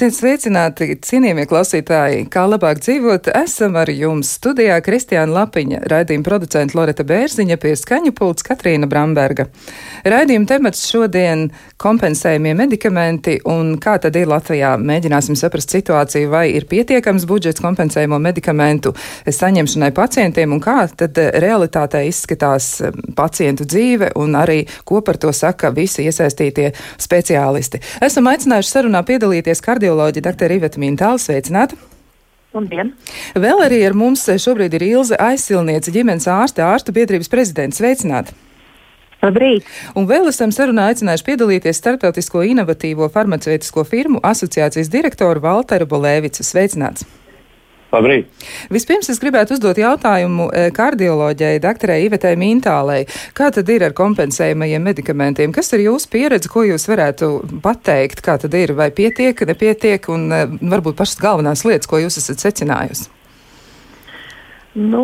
[0.00, 2.22] Esiet sveicināti, cienījamie klausītāji!
[2.32, 8.14] Kā labāk dzīvot, esam ar jums studijā Kristiāna Lapiņa, raidījuma producenta Loreta Bērziņa pie skaņu
[8.16, 9.44] pults Katrīna Bramberga.
[10.08, 11.50] Raidījuma temats šodien-
[11.84, 14.70] kompensējumie medikamenti un kā tad ir Latvijā.
[14.80, 18.94] Mēģināsim saprast situāciju, vai ir pietiekams budžets kompensējumu medikamentu
[19.26, 22.80] saņemšanai pacientiem un kā tad realitātē izskatās
[23.14, 27.82] pacientu dzīve un arī ko par to saka visi iesaistītie speciālisti.
[28.00, 30.52] Esam aicinājuši sarunā piedalīties kardioloģi dr.
[30.54, 31.18] Iveta Mintāla.
[31.18, 31.76] Sveicināta!
[32.54, 32.92] Labdien!
[33.34, 37.80] Vēl arī ar mums šobrīd ir Ilze Aizsilniece, ģimenes ārste, ārstu biedrības prezidents.
[37.80, 38.34] Sveicināta!
[39.20, 39.66] Labrīt!
[39.98, 46.46] Un vēl esam sarunā aicinājuši piedalīties Startautisko inovatīvo farmaceitisko firmu asociācijas direktoru Valteru Bolēvicu.
[46.46, 47.06] Sveicināts!
[47.90, 48.28] Labrīt.
[48.70, 53.02] Vispirms es gribētu uzdot jautājumu eh, kardioloģijai, doktorai Ivetai Mintālei.
[53.34, 55.54] Kā tad ir ar kompensējumajiem medikamentiem?
[55.54, 57.32] Kas ir jūsu pieredze, ko jūs varētu
[57.64, 58.22] pateikt?
[58.22, 58.76] Kā tad ir?
[58.78, 60.06] Vai pietiek, nepietiek?
[60.14, 63.10] Un eh, varbūt pašas galvenās lietas, ko jūs esat secinājusi?
[64.78, 65.02] Nu,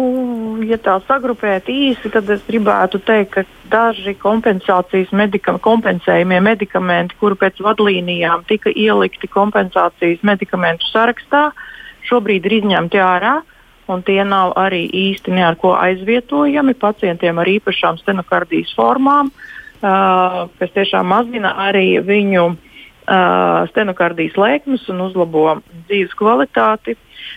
[0.63, 7.35] ja tā sagrupēt īsi, tad es gribētu teikt, ka daži kompensācijas medika kompensējumie medikamenti, kuri
[7.41, 11.66] pēc vadlīnijām tika ielikti kompensācijas medikamentu sarakstā, uh,
[12.09, 13.41] šobrīd ir izņemti ārā.
[13.87, 20.41] Un tie nav arī īsti ne ar ko aizvietojami pacientiem ar īpašām stenokardijas formām, uh,
[20.59, 26.97] kas tiešām mazina arī viņu uh, stenokardijas lēkmes un uzlabo dzīves kvalitāti.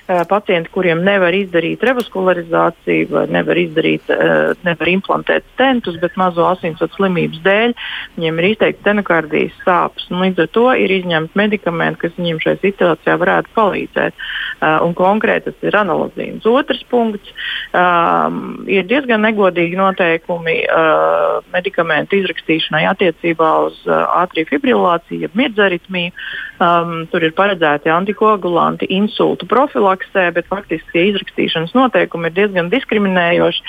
[0.10, 6.48] Eh, pacienti, kuriem nevar izdarīt revaskularizāciju vai nevar, izdarīt, eh, nevar implantēt stentus, bet mazo
[6.50, 7.76] asinsvadu slimības dēļ
[8.16, 10.08] viņiem ir izteikti stenokardijas sāpes.
[10.10, 14.26] Un līdz ar to ir izņemti medikamenti, kas viņiem šajā situācijā varētu palīdzēt.
[14.60, 16.44] Uh, un konkrēti tas ir analozīns.
[16.44, 17.30] Otrs punkts
[17.72, 26.18] um, ir diezgan negodīgi noteikumi uh, medikamentu izrakstīšanai attiecībā uz uh, ātriju fibrilāciju, jeb mirdzaritmiju.
[26.59, 33.61] Um, tur ir paredzēti antikoagulanti insultu profilaksē, bet faktiski tie izrakstīšanas noteikumi ir diezgan diskriminējoši.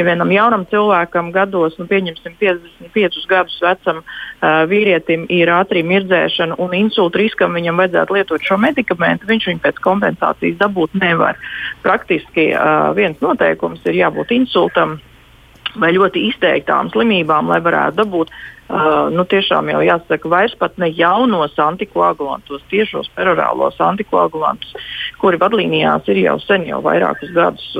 [0.00, 6.56] Ja vienam jaunam cilvēkam gados, nu, pieņemsim 55 gadus vecam uh, vīrietim, ir ātrī mirdzēšana
[6.64, 11.36] un insulta riskam, viņam vajadzētu lietot šo medikamentu, viņš viņu pēc kompensācijas dabūt nevar.
[11.84, 14.96] Praktiski uh, viens noteikums ir jābūt insultam
[15.76, 18.32] vai ļoti izteiktām slimībām, lai varētu dabūt
[18.68, 24.74] Uh, nu, tiešām jau jāsaka, vairs pat ne jaunos antikoagulantus, tiešos perorālos antikoagulantus,
[25.22, 27.70] kuri vadlīnijās ir jau sen, jau vairākus gadus.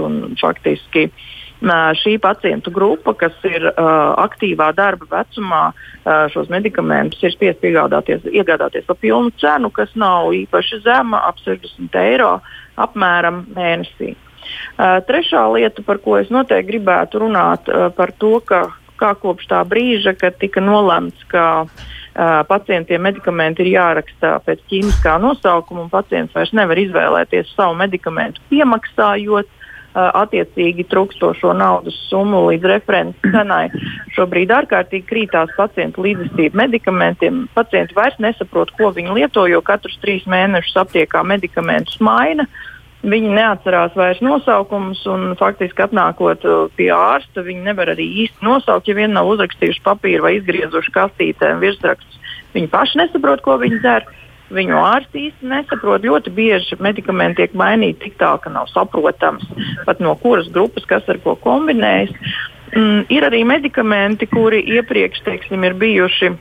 [0.40, 7.36] Faktiski uh, šī pacientu grupa, kas ir uh, aktīvā darba vecumā, uh, šos medikamentus ir
[7.36, 12.38] spiest iegādāties par pilnu cenu, kas nav īpaši zema, ap 60 eiro
[12.80, 14.14] apmēram mēnesī.
[14.78, 19.48] Uh, trešā lieta, par ko es noteikti gribētu runāt, uh, par to, ka kā kopš
[19.50, 25.92] tā brīža, kad tika nolemts, ka uh, pacientiem medikamenti ir jāraksta pēc ķīmiskā nosaukuma, un
[25.92, 29.54] pacients vairs nevar izvēlēties savu medikamentu piemaksājot.
[29.88, 33.70] Uh, attiecīgi trūkstošo naudas summu līdz referents cenai.
[34.14, 37.46] Šobrīd ārkārtīgi krītās pacientu līdzestība medikamentiem.
[37.56, 42.44] Pacienti vairs nesaprot, ko viņi lieto, jo katrus trīs mēnešus aptiekā medikamentus maina.
[42.44, 48.42] Uh, Viņi neatcerās vairs nosaukumus, un faktiski atnākot uh, pie ārsta, viņi nevar arī īsti
[48.42, 52.18] nosaukt, ja vien nav uzrakstījuši papīru vai izgriezuši kastītē virsrakstus.
[52.56, 54.08] Viņi paši nesaprot, ko viņi dzer.
[54.50, 56.02] Viņu ārsti īsti nesaprot.
[56.08, 59.44] Ļoti bieži medikamenti tiek mainīti tik tā, ka nav saprotams
[59.84, 62.14] pat no kuras grupas, kas ar ko kombinējas.
[62.72, 66.32] Mm, ir arī medikamenti, kuri iepriekš teiksim, ir bijuši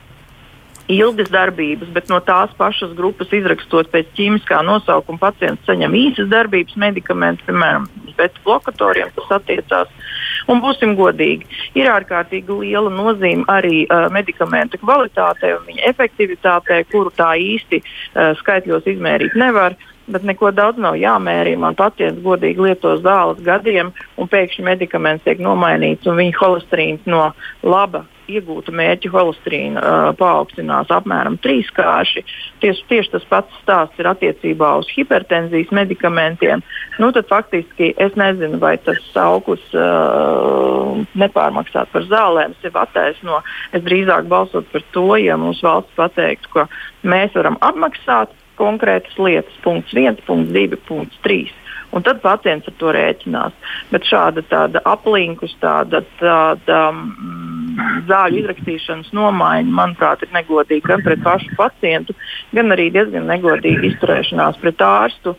[0.88, 6.78] ilgas darbības, bet no tās pašas grupas izrakstot pēc ķīmiskā nosaukuma pacients saņem īsas darbības
[6.80, 9.92] medikamentus, piemēram, beta blokatoriem, kas attiecās.
[10.48, 11.44] Un būsim godīgi,
[11.76, 18.32] ir ārkārtīgi liela nozīme arī uh, medikamentu kvalitātei un viņa efektivitātei, kuru tā īsti uh,
[18.40, 19.76] skaitļos izmērīt nevar.
[20.08, 21.52] Bet neko daudz nav jāmērī.
[21.60, 27.26] Man pacients godīgi lieto zāles gadiem, un pēkšņi medikaments tiek nomainīts, un viņa holesterīns no
[27.60, 32.24] laba iegūta mērķa holesterīna uh, paaugstinās apmēram trīskārši.
[32.62, 36.64] Tieši, tieši tas pats stāsts ir attiecībā uz hipertenzijas medikamentiem.
[36.98, 43.42] Nu, tad faktiski es nezinu, vai tas augurs uh, nepārmaksāt par zālēm sev attaisno.
[43.76, 46.68] Es drīzāk balsotu par to, ja mūsu valsts pateiktu, ka
[47.08, 51.56] mēs varam apmaksāt konkrētas lietas, punkts 1, punkts 2, punkts 3
[51.90, 53.74] un tad pacients ar to rēķinās.
[53.92, 57.57] Bet šāda aplinkus, tāda, tāda mm,
[58.08, 62.16] zāļu izrakstīšanas nomaiņa, manuprāt, ir negodīga gan pret pašu pacientu,
[62.56, 65.34] gan arī diezgan negodīga izturēšanās pret ārstu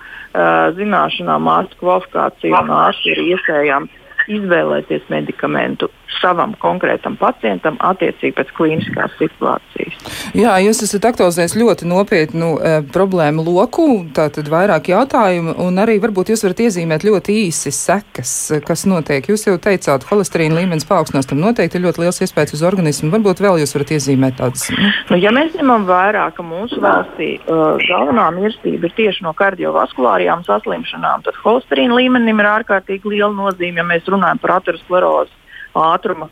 [0.80, 3.90] zināšanām, ārstu kvalifikāciju un ārstu iespējām
[4.30, 5.90] izvēlēties medikamentu.
[6.20, 9.98] Savam konkrētam pacientam attiecīgi pēc klīniskās situācijas.
[10.38, 16.34] Jā, jūs esat aktualizējis ļoti nopietnu e, problēmu loku, tātad vairāk jautājumu, un arī varbūt
[16.34, 18.34] jūs varat iezīmēt ļoti īsi sekas,
[18.66, 19.30] kas notiek.
[19.32, 23.12] Jūs jau teicāt, holesterīna līmenis paaugstinās, tam noteikti ir ļoti liels iespējas uz organismu.
[23.16, 24.68] Varbūt vēl jūs varat iezīmēt tādas.
[24.74, 24.92] Nu.
[25.10, 30.46] Nu, ja mēs ņemam vērā, ka mūsu valstī uh, galvenā mirstība ir tieši no kardiovaskulārajām
[30.48, 35.36] saslimšanām, tad holesterīna līmenim ir ārkārtīgi liela nozīme, ja mēs runājam par aterosklerozi
[35.76, 36.32] ātruma uh,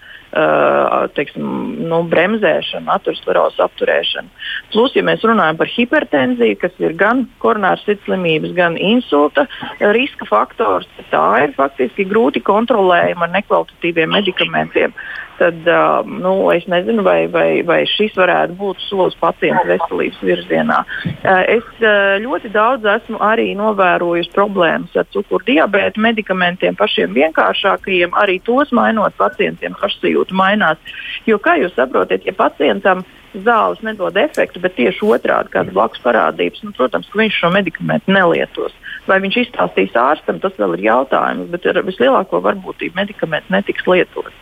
[1.18, 1.46] teiksim,
[1.88, 4.32] nu, bremzēšanu, aterosklerozes apturēšanu.
[4.74, 9.48] Plus, ja mēs runājam par hipertenziju, kas ir gan koronāras sirdslimības, gan insulta
[9.80, 14.94] riska faktors, tā ir faktiski grūti kontrolējama ar nekvalitatīviem medikamentiem
[15.38, 20.80] tad uh, nu, es nezinu, vai, vai, vai šis varētu būt solis pacienta veselības virzienā.
[21.06, 28.40] Uh, es uh, ļoti daudz esmu arī novērojusi problēmas ar cukurdibēta medikamentiem, pašiem vienkāršākajiem, arī
[28.46, 29.78] tos mainot pacientiem
[30.18, 30.78] pašsajūta mainās.
[31.28, 33.04] Jo, kā jūs saprotat, ja pacientam
[33.34, 38.12] zāles nedod efektu, bet tieši otrādi kādas blakus parādības, nu, protams, ka viņš šo medikamentu
[38.12, 38.74] nelietos.
[39.08, 44.34] Vai viņš izstāstīs ārstam, tas vēl ir jautājums, bet ar vislielāko varbūtību medikaments netiks lietots.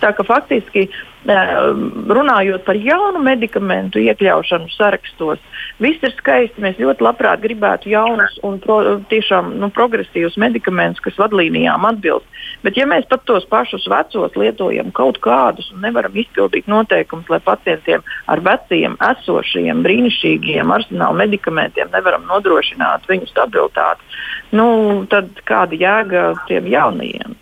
[0.00, 0.88] Tā ka faktiski
[1.26, 5.38] runājot par jaunu medikamentu iekļaušanu sarakstos,
[5.78, 6.62] viss ir skaisti.
[6.64, 8.80] Mēs ļoti labprāt gribētu jaunus un pro,
[9.10, 12.26] tiešām nu, progresīvus medikamentus, kas vadlīnijām atbilst.
[12.64, 17.40] Bet, ja mēs pat tos pašus vecos lietojam kaut kādus un nevaram izpildīt noteikumus, lai
[17.44, 24.08] pacientiem ar veciem, esošiem, brīnišķīgiem arsenāla medikamentiem nevaram nodrošināt viņu stabilitāti,
[24.56, 27.36] nu, tad kāda jēga tiem jaunajiem?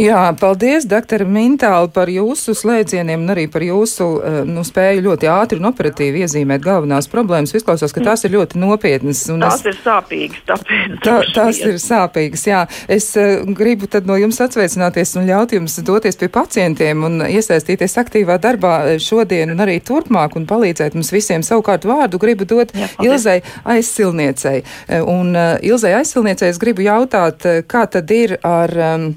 [0.00, 5.28] Jā, paldies, doktor Mintāli, par jūsu slēdzieniem un arī par jūsu eh, nu, spēju ļoti
[5.30, 7.54] ātri un operatīvi iezīmēt galvenās problēmas.
[7.56, 9.22] Izklausās, ka tās ir ļoti nopietnas.
[9.28, 10.96] Tās es, ir sāpīgas, tāpēc.
[11.04, 12.62] Tā, tās ir sāpīgas, jā.
[12.90, 17.98] Es uh, gribu tad no jums atsveicināties un ļaut jums doties pie pacientiem un iesaistīties
[18.04, 21.44] aktīvā darbā šodien un arī turpmāk un palīdzēt mums visiem.
[21.46, 23.40] Savukārt vārdu gribu dot jā, Ilzai
[23.76, 24.60] aizsilniecei.
[25.04, 28.78] Un uh, Ilzai aizsilniecei es gribu jautāt, kā tad ir ar.
[28.94, 29.10] Um,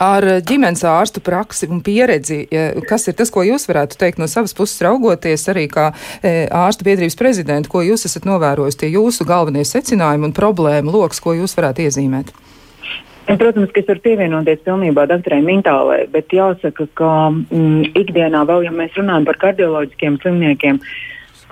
[0.00, 2.42] ar ģimenes ārstu praksi un pieredzi,
[2.88, 5.90] kas ir tas, ko jūs varētu teikt no savas puses raugoties arī kā
[6.22, 11.20] e, ārstu biedrības prezidenta, ko jūs esat novērojis, tie jūsu galvenie secinājumi un problēma loks,
[11.20, 12.32] ko jūs varētu iezīmēt?
[13.30, 18.74] Protams, ka es varu pievienoties pilnībā doktorai Mintālē, bet jāsaka, ka mm, ikdienā vēl, ja
[18.74, 20.80] mēs runājam par kardioloģiskiem slimniekiem,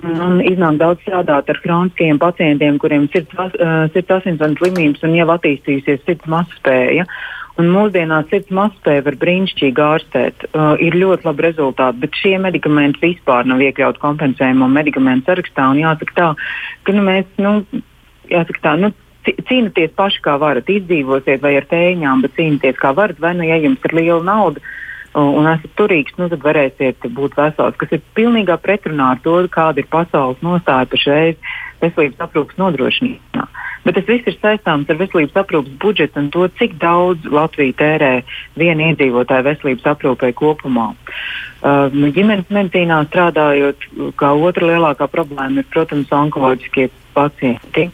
[0.09, 5.15] un iznāk daudz strādāt ar kroniskiem pacientiem, kuriem ir sirds, uh, sirds asinsvadu slimības un
[5.15, 7.05] jau attīstījusies sirds masu spēja.
[7.07, 10.47] Uh, Un mūsdienās sirds mazspēja var brīnišķīgi ārstēt.
[10.53, 15.67] Uh, ir ļoti labi rezultāti, bet šie medikamenti vispār nav iekļauti kompensējumu medikamentu sarakstā.
[15.79, 16.29] Jāsaka tā,
[16.87, 17.57] ka nu, mēs, nu,
[18.31, 18.93] jāsaka tā, nu,
[19.27, 23.59] cīnāties paši kā varat, izdzīvosiet vai ar tēņām, bet cīnāties kā varat, vai nu, ja
[23.59, 24.63] jums ir liela nauda
[25.19, 29.81] un esat turīgs, nu, tad varēsiet būt vesels, kas ir pilnīgā pretrunā ar to, kāda
[29.81, 31.39] ir pasaules nostāja pašreiz
[31.81, 33.47] veselības aprūpas nodrošināšanā.
[33.85, 38.11] Bet tas viss ir saistāms ar veselības aprūpas budžetu un to, cik daudz Latvija tērē
[38.59, 40.89] viena iedzīvotāja veselības aprūpē kopumā.
[41.59, 43.87] Uh, nu, ģimenes medicīnā strādājot,
[44.19, 47.87] kā otra lielākā problēma ir, protams, onkoloģiskie pacienti,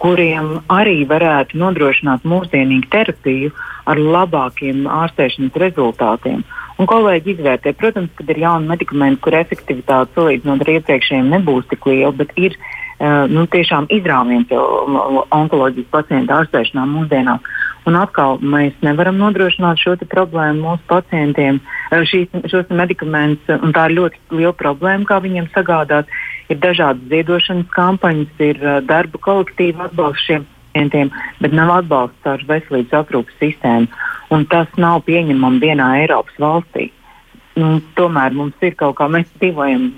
[0.00, 3.54] kuriem arī varētu nodrošināt mūsdienīgu terapiju
[3.88, 6.44] ar labākiem ārstēšanas rezultātiem.
[6.74, 11.86] Un kolēģi izvērtē, protams, ka ir jauni medikamenti, kur efektivitāte salīdzinot ar iepriekšējiem nebūs tik
[11.86, 12.72] liela, bet ir uh,
[13.28, 17.54] nu, tiešām izrāviens onkoloģijas pacientu ārstēšanā mūsdienās.
[17.84, 21.60] Un atkal mēs nevaram nodrošināt šo problēmu mūsu pacientiem,
[21.92, 26.08] eh, šīs, šos medikamentus, un tā ir ļoti liela problēma, kā viņiem sagādāt.
[26.48, 32.40] Ir dažādas ziedošanas kampaņas, ir eh, darba kolektīva atbalsts šiem pacientiem, bet nav atbalsts ar
[32.48, 33.88] veselības aprūpas sistēmu.
[34.30, 36.90] Un tas nav pieņemami vienā Eiropas valstī.
[37.56, 39.92] Nu, tomēr mums ir kaut kā, mēs dzīvojam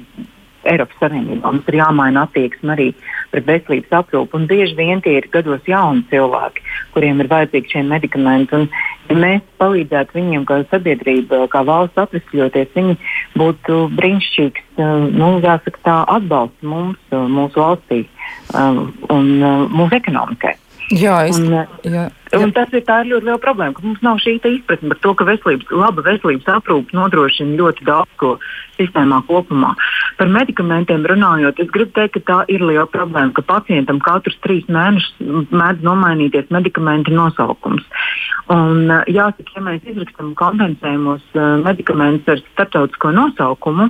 [0.73, 1.52] Eiropas Savienībā.
[1.52, 2.88] Mums ir jāmaina attieksme arī
[3.32, 4.38] pret veselības aprūpu.
[4.38, 8.58] Un bieži vien tie ir gados jauni cilvēki, kuriem ir vajadzīgi šie medikamenti.
[8.58, 8.68] Un,
[9.11, 12.99] ja mēs palīdzētu viņiem, kā sabiedrība, kā valsts atvesļoties, viņi
[13.38, 18.85] būtu brīnišķīgs, eh, nu, jāsaka, tā atbalsts mums, eh, mūsu valstī eh,
[19.16, 19.35] un
[19.75, 20.56] mūsu ekonomikai.
[20.94, 22.06] Jā, es, un, jā.
[22.35, 25.26] Un tas ir, ir ļoti liela problēma, ka mums nav šī izpratne par to, ka
[25.28, 28.33] veselības, laba veselības aprūpe nodrošina ļoti daudz ko
[28.76, 29.75] sistēmā kopumā.
[30.18, 34.66] Par medikamentiem runājot, es gribu teikt, ka tā ir liela problēma, ka pacientam katrus trīs
[34.66, 37.87] mēnešus mēdz nomainīties medikamentu nosaukums.
[38.52, 43.88] Un, jāsaka, ja mēs izrakstam kompensējumos uh, medikamentus ar starptautisko nosaukumu,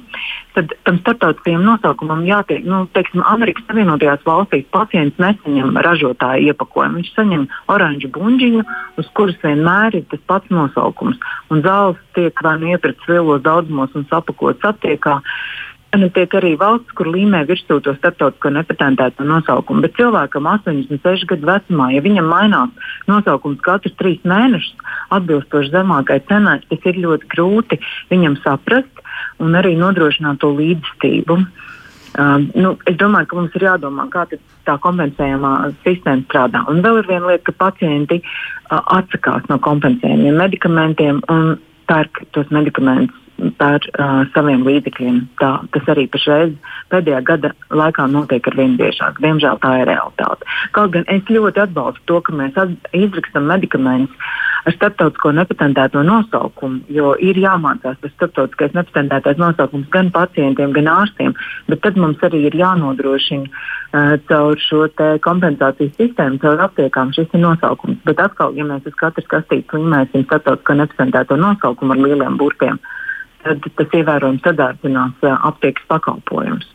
[0.56, 7.02] tad tam starptautiskajam nosaukumam jātiek, nu, teiksim, Amerikas Savienotajās valstīs pacients nesaņem ražotāja iepakojumu.
[7.02, 8.64] Viņš saņem oranžu būnu bunģiņu,
[9.00, 11.20] uz kuras vienmēr ir tas pats nosaukums.
[11.52, 15.20] Un zāles tiek vai nu iepirktas lielos daudzumos un sapakotas aptiekā.
[15.96, 19.80] Nu, tiek arī valsts, kur līmē virsū to starptautisko nepatentēto nosaukumu.
[19.86, 24.74] Bet cilvēkam 86 gadu vecumā, ja viņam mainās nosaukums katrs trīs mēnešus,
[25.16, 27.80] atbilstoši zemākai cenai, tas ir ļoti grūti
[28.12, 29.06] viņam saprast
[29.40, 31.38] un arī nodrošināt to līdzstību.
[31.38, 31.66] Uh,
[32.54, 34.24] nu, es domāju, ka mums ir jādomā, kā
[34.66, 35.52] tā kompensējumā
[35.84, 36.64] sistēma strādā.
[36.70, 41.56] Un vēl ir viena lieta, ka pacienti uh, atsakās no kompensējumiem medikamentiem un
[41.90, 43.22] pērk tos medikamentus
[43.60, 45.20] par uh, saviem līdzekļiem.
[45.40, 46.54] Tā, tas arī pašreiz
[46.92, 49.20] pēdējā gada laikā notiek ar vien biežāk.
[49.24, 50.48] Diemžēl tā ir realitāte.
[50.76, 52.56] Kaut gan es ļoti atbalstu to, ka mēs
[52.96, 54.34] izrakstam medikamentus
[54.66, 61.36] ar starptautisko nepatentēto nosaukumu, jo ir jāmācās tas starptautiskais nepatentētais nosaukums gan pacientiem, gan ārstiem,
[61.70, 64.82] bet tad mums arī ir jānodrošina uh, caur šo
[65.22, 68.00] kompensācijas sistēmu, caur aptiekām šis nosaukums.
[68.08, 72.82] Bet atkal, ja mēs uz katras kastītes līmēsim starptautisko nepatentēto nosaukumu ar lieliem burtiem,
[73.46, 76.72] tad tas ievērojami sadārdzinās uh, aptiekas pakalpojumus.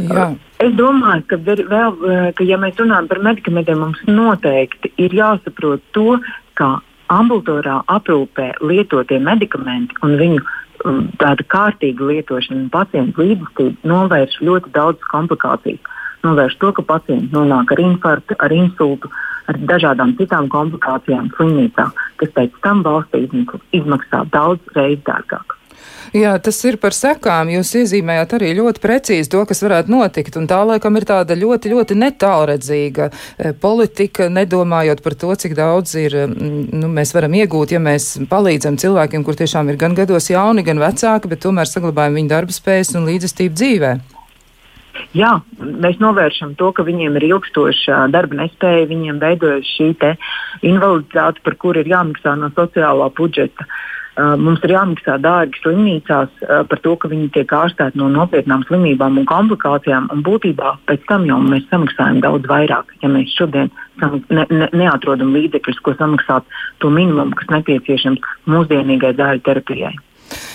[0.00, 0.30] Jā.
[0.62, 1.94] Es domāju, ka, vēl,
[2.34, 6.16] ka, ja mēs runājam par medikamentiem, mums noteikti ir jāsaprot to,
[6.58, 6.78] ka
[7.12, 10.40] ambulatorā aprūpē lietotie medikamenti un viņu
[10.84, 15.80] um, tāda kārtīga lietošana un pacientu līdzjūtība novērš ļoti daudz komplikāciju.
[16.24, 19.10] Novērš to, ka pacients nonāk ar infarktu, ar insultu,
[19.50, 21.90] ar dažādām citām komplikācijām slimnīcā,
[22.22, 23.26] kas pēc tam valstī
[23.76, 25.58] izmaksā daudz reizes dārgāk.
[26.12, 27.50] Jā, tas ir par sekām.
[27.54, 30.36] Jūs iezīmējāt arī ļoti precīzi to, kas varētu notikt.
[30.40, 35.94] Un tā laikam ir tāda ļoti, ļoti netālredzīga eh, politika, nedomājot par to, cik daudz
[36.00, 40.28] ir, mm, nu, mēs varam iegūt, ja mēs palīdzam cilvēkiem, kur tiešām ir gan gados
[40.30, 43.94] jauni, gan vecāki, bet tomēr saglabājam viņu darba spējas un līdzestību dzīvē.
[45.14, 49.90] Jā, mēs novēršam to, ka viņiem ir ilgstoša darba nespēja, viņiem veidojas šī
[50.62, 53.66] invaliditāte, par kuru ir jāmaksā no sociālā budžeta.
[53.66, 53.82] Uh,
[54.14, 59.18] mums ir jāmaksā dārgi slimnīcās uh, par to, ka viņi tiek ārstēti no nopietnām slimībām
[59.18, 60.06] un komplikācijām.
[60.14, 65.34] Un būtībā pēc tam jau mēs samaksājam daudz vairāk, ja mēs šodien ne, ne, neatrodam
[65.34, 66.46] līdzekļus, ko samaksāt
[66.78, 69.94] to minimumu, kas nepieciešams mūsdienīgai zāļu terapijai.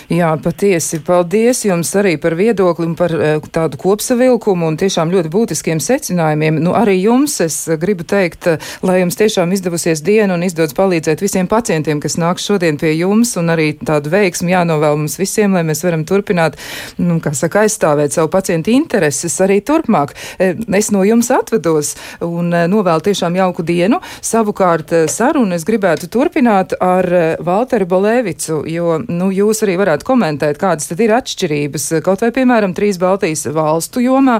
[0.09, 0.97] Jā, patiesi.
[1.05, 6.57] Paldies jums arī par viedokli un par uh, tādu kopsavilkumu un tiešām ļoti būtiskiem secinājumiem.
[6.65, 11.21] Nu, arī jums es gribu teikt, uh, lai jums tiešām izdevusies diena un izdodas palīdzēt
[11.21, 15.61] visiem pacientiem, kas nāk šodien pie jums, un arī tādu veiksmu jānovēl mums visiem, lai
[15.67, 16.57] mēs varam turpināt,
[16.97, 20.15] nu, kā saka, aizstāvēt savu pacientu intereses arī turpmāk.
[20.39, 21.93] Es no jums atvedos
[22.25, 24.01] un novēlu tiešām jauku dienu.
[24.25, 30.89] Savukārt sarunu es gribētu turpināt ar Valteru Bolēvicu, jo, nu, jūs arī varētu komentēt, kādas
[30.89, 34.39] tad ir atšķirības kaut vai, piemēram, trīs Baltijas valstu jomā,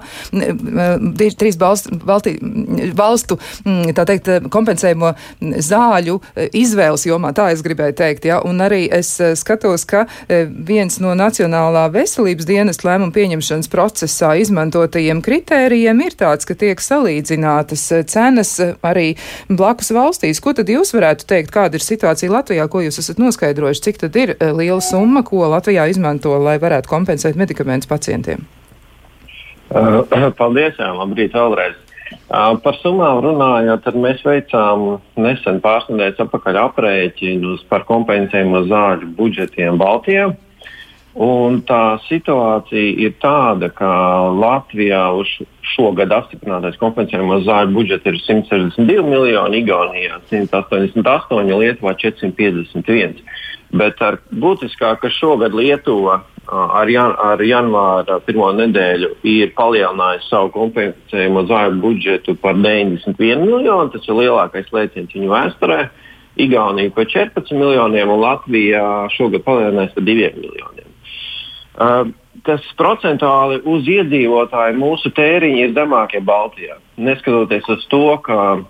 [1.39, 2.35] trīs balst, Balti,
[2.97, 3.37] valstu,
[3.95, 5.11] tā teikt, kompensējumu
[5.65, 6.19] zāļu
[6.57, 11.87] izvēles jomā, tā es gribēju teikt, ja, un arī es skatos, ka viens no Nacionālā
[11.93, 19.11] veselības dienas lēmumu pieņemšanas procesā izmantotajiem kritērijiem ir tāds, ka tiek salīdzinātas cenas arī
[19.49, 20.41] blakus valstīs.
[20.43, 24.11] Ko tad jūs varētu teikt, kāda ir situācija Latvijā, ko jūs esat noskaidrojuši, cik tad
[24.19, 28.45] ir liela summa, ko Latvijā izmanto, lai varētu kompensēt medikamentus pacientiem?
[29.69, 30.01] Uh,
[30.39, 31.77] paldies, jā, labrīt vēlreiz.
[32.09, 39.11] Uh, par summām runājot, tad mēs veicām nesen pāris nedēļas atpakaļ aprēķinus par kompensējumu zāļu
[39.17, 40.31] budžetiem Baltijā.
[41.19, 43.89] Un tā situācija ir tāda, ka
[44.39, 45.29] Latvijā uz
[45.73, 53.19] šogad apstiprinātais kompensējuma zāļu budžets ir 162 miljoni, Igaunijā 188, Lietuvā 451.
[53.69, 60.49] Bet ar būtiskāk, ka šogad Lietuva ar, jan, ar janvāra pirmo nedēļu ir palielinājusi savu
[60.55, 63.91] kompensējumu zāļu budžetu par 91 miljonu.
[63.93, 65.83] Tas ir lielākais lēciens viņu vēsturē.
[66.39, 68.83] Igaunija par 14 miljoniem un Latvija
[69.13, 70.89] šogad palielinājis par 2 miljoniem.
[71.79, 72.09] Uh,
[72.47, 76.79] tas procentuāli uz iedzīvotāju mūsu tēriņi ir zemākie Baltijā.
[76.97, 78.65] Neskatoties uz to, ka Uh,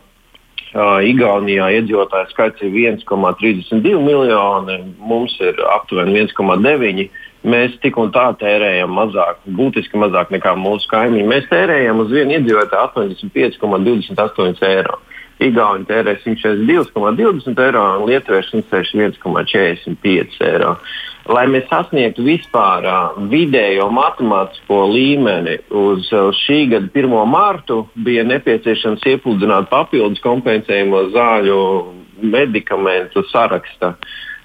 [0.76, 7.10] Igaunijā iedzīvotāju skaits ir 1,32 miljoni, mums ir aptuveni 1,9.
[7.50, 11.26] Mēs tik un tā tērējam mazāk, būtiski mazāk nekā mūsu kaimiņi.
[11.26, 15.00] Mēs tērējam uz vienu iedzīvotāju 85,28 eiro.
[15.40, 20.76] Igauni tērē 142,20 eiro un Lietuvieši 161,45 eiro.
[21.30, 27.14] Lai mēs sasniegtu vispār uh, vidējo matemātisko līmeni uz uh, šī gada 1.
[27.30, 31.60] martu, bija nepieciešams iepludināt papildus kompensējumu zāļu
[32.34, 33.94] medikamentu saraksta.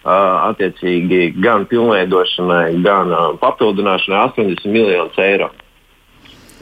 [0.05, 5.49] Uh, attiecīgi gan pilnveidošanai, gan uh, papildināšanai 80 miljonus eiro.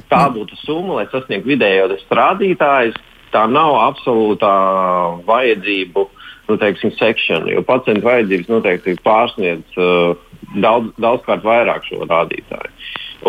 [0.06, 3.00] Tā būtu summa, lai sasniegtu vidējo rādītājus
[3.34, 4.52] tā nav absolūtā
[5.26, 6.06] vajadzību
[6.48, 10.16] nu, teiksim, sekšana, jo pacienta vajadzības noteikti pārsniedz uh,
[10.62, 12.72] daudz, daudzkārt vairāk šo rādītāju.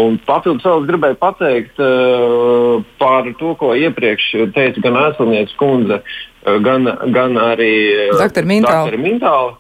[0.02, 6.00] Un papildus vēl es gribēju pateikt uh, par to, ko iepriekš teica gan Ēselnieks kundze,
[6.02, 7.74] uh, gan, gan arī
[8.10, 8.48] uh, Dr.
[8.50, 9.54] Mintāla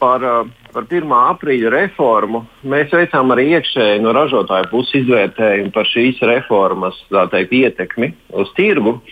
[0.00, 1.10] par, uh, par 1.
[1.34, 2.44] aprīļa reformu.
[2.70, 7.02] Mēs veicām arī iekšēji no ražotāju puses izvērtējumu par šīs reformas
[7.34, 9.00] teikt, ietekmi uz tirgu.
[9.00, 9.04] Un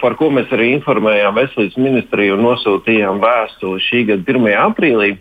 [0.00, 4.48] par ko mēs arī informējām Veselības ministriju un nosūtījām vēstuli šī gada 1.
[4.66, 5.12] aprīlī.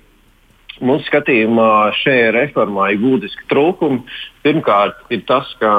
[0.81, 4.01] Mūsu skatījumā šajā reformā ir būtiski trūkumi.
[4.41, 5.72] Pirmkārt, ir tas, ka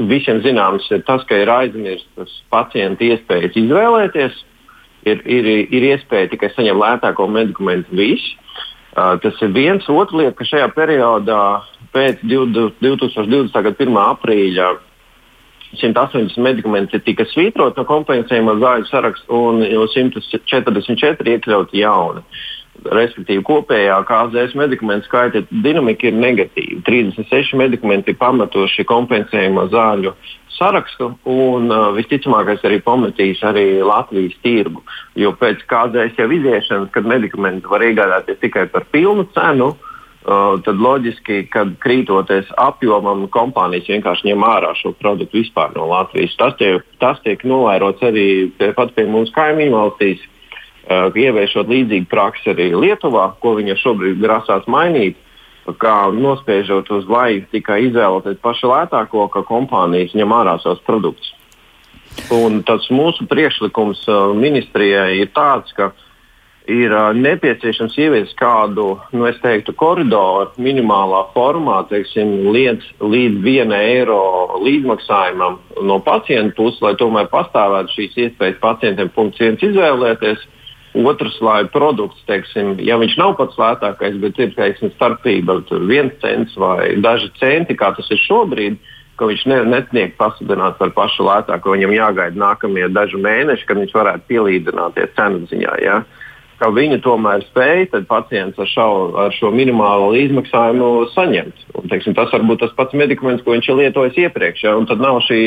[0.00, 4.40] visiem zināms, ir tas, ka ir aizmirstas pacienta iespējas izvēlēties.
[5.04, 8.40] Ir, ir, ir iespēja tikai saņemt lētāko medikamentu visu.
[8.94, 9.84] Uh, tas ir viens.
[9.90, 11.42] Otra lieta, ka šajā periodā
[11.92, 13.52] pēc 2020.
[13.52, 14.00] gada 1.
[14.00, 14.68] aprīļa
[15.80, 22.24] 180 medikamenti tika svītroti no kompensējuma zāļu saraksta un 144 iekļauti jauni.
[22.84, 26.82] Respektīvi, kopējā KZS medikamentu skaita dinamika ir negatīva.
[26.88, 30.12] 36 medikamenti ir pamatoši kompensējuma zāļu
[30.54, 34.82] sarakstu, un uh, visticamākais arī pamatīs arī Latvijas tirgu.
[35.18, 39.93] Jo pēc KZS jau iziešanas, kad medikamenti var iegādāties tikai par pilnu cenu, uh,
[40.24, 46.36] tad loģiski, kad krītoties apjomam, kompānijas vienkārši ņem ārā šo produktu vispār no Latvijas.
[46.40, 48.28] Tas tiek, tas tiek novērots arī
[48.76, 54.64] pat pie mūsu kaimiņu valstīs uh, ieviešot līdzīgu praksi arī Lietuvā, ko viņa šobrīd grasās
[54.70, 55.20] mainīt.
[55.80, 61.30] Kā nospiežot uz leju tikai izvēloties pašu lētāko, ka kompānijas ņem ārā savus produktus.
[62.32, 65.92] Un tas mūsu priekšlikums uh, ministrijai ir tāds, ka
[66.70, 74.20] ir uh, nepieciešams ieviest kādu, nu, teiktu, koridoru minimālā formā, teiksim, līdz, līdz 1 eiro
[74.64, 80.50] līdzmaksājumam no pacienta puses, lai tomēr pastāvētu šīs iespējas pacientiem punkts viens izvēlēties.
[80.94, 85.56] Otrs, lai produkts, teiksim, ja viņš nav pats lētākais, bet ir teiksim, starpība
[85.90, 88.78] viens cents vai daži centi, kā tas ir šobrīd,
[89.18, 91.74] ka viņš ne, netiek pasludināts par pašu lētāko.
[91.74, 95.74] Viņam jāgaida nākamie daži mēneši, kad viņš varētu pielīdzināties cenu ziņā.
[95.82, 95.98] Ja?
[96.64, 101.66] Ka viņi tomēr spēj pacients ar, šo, ar šo minimālo izmaksājumu saņemt.
[101.76, 104.64] Un, teiksim, tas var būt tas pats medikaments, ko viņš ir lietojis iepriekš.
[104.64, 104.78] Ja?
[104.88, 105.42] Tad nav šī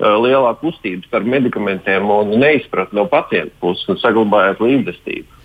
[0.00, 5.41] Uh, lielā kustība starp medikamentiem un neizpratne no pacienta puses un saglabājot līdzestību.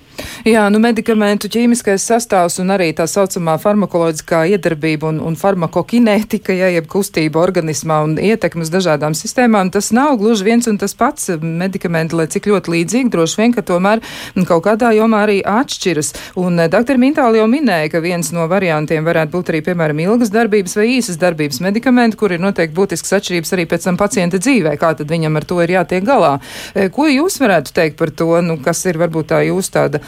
[0.47, 6.69] Jā, nu medikamentu ķīmiskais sastāvs un arī tā saucamā farmakoloģiskā iedarbība un, un farmakokinētika, ja
[6.71, 12.15] jeb kustība organismā un ietekmes dažādām sistēmām, tas nav gluži viens un tas pats medikamenti,
[12.15, 14.03] lai cik ļoti līdzīgi, droši vien, ka tomēr
[14.47, 16.13] kaut kādā jomā arī atšķiras.
[16.39, 16.99] Un eh, dr.
[17.01, 21.19] Mintāli jau minēja, ka viens no variantiem varētu būt arī, piemēram, ilgas darbības vai īsas
[21.21, 25.41] darbības medikamenti, kur ir noteikti būtisks atšķirības arī pēc tam pacienta dzīvē, kā tad viņam
[25.41, 26.37] ar to ir jātiek galā.
[26.73, 29.99] Eh, ko jūs varētu teikt par to, nu, kas ir varbūt tā jūs tāda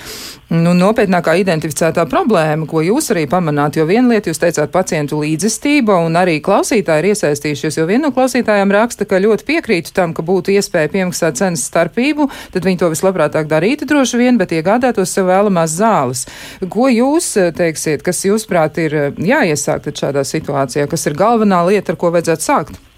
[0.50, 3.78] nu, nopietnākā identificētā problēma, ko jūs arī pamanāt.
[3.78, 7.80] Jo viena lieta, jūs teicāt, pacientu līdzestība, un arī klausītāji ir iesaistījušies.
[7.80, 12.30] Jo viena no klausītājām raksta, ka ļoti piekrītu tam, ka būtu iespēja piemaksāt cenas starpību,
[12.56, 16.26] tad viņi to vislabprātāk darītu droši vien, bet iegādātos sev vēlamās zāles.
[16.70, 21.94] Ko jūs eh, teiksiet, kas jūsuprāt ir eh, jāiesāk šādā situācijā, kas ir galvenā lieta,
[21.94, 22.89] ar ko vajadzētu sākt?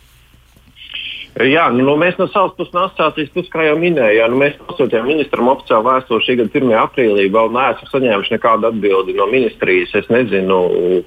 [1.39, 4.57] Jā, nu, mēs no savas puses, no asociācijas puses, kā jau minēju, jā, nu, mēs
[4.59, 6.73] nosūtījām ministram oficiālu vēstuli šī gada 1.
[6.81, 7.27] aprīlī.
[7.31, 9.93] Vēl neesam saņēmuši nekādu atbildi no ministrijas.
[9.95, 10.57] Es nezinu,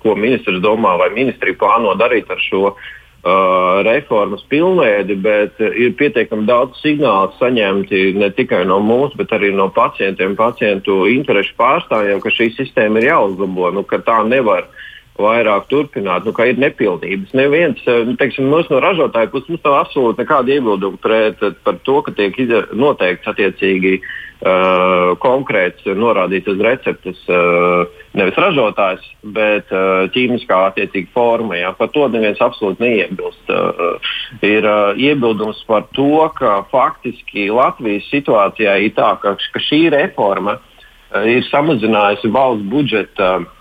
[0.01, 6.49] ko ministrs domā vai ministrija plāno darīt ar šo uh, reformas pilnveidi, bet ir pietiekami
[6.49, 12.33] daudz signālu saņemti ne tikai no mūsu, bet arī no pacientiem, pacientu interešu pārstāvjiem, ka
[12.33, 14.83] šī sistēma ir jāuzlabo, nu, ka tā nevar būt
[15.21, 17.35] vairāk turpināt, nu, ka ir nepildības.
[17.39, 22.01] Neviens, eh, nu, teiksim, no ražotāja puses mums nav absolūti nekāda iebilduma pret par to,
[22.03, 22.35] ka tiek
[22.75, 27.87] noteikts attiecīgi uh, konkrēts norādīts uz receptes uh,
[28.19, 31.61] nevis ražotājs, bet uh, ķīmiskā attiecīga forma.
[31.61, 31.73] Jā.
[31.79, 33.47] Par to neviens absolūti neiebilst.
[33.49, 33.97] Uh,
[34.43, 40.59] ir uh, iebildums par to, ka faktiski Latvijas situācijā ir tā, ka, ka šī reforma
[40.59, 43.53] uh, ir samazinājusi valsts budžeta uh,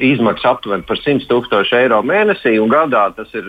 [0.00, 3.48] izmaksas aptuveni par 100 tūkstošu eiro mēnesī, un gadā tas ir,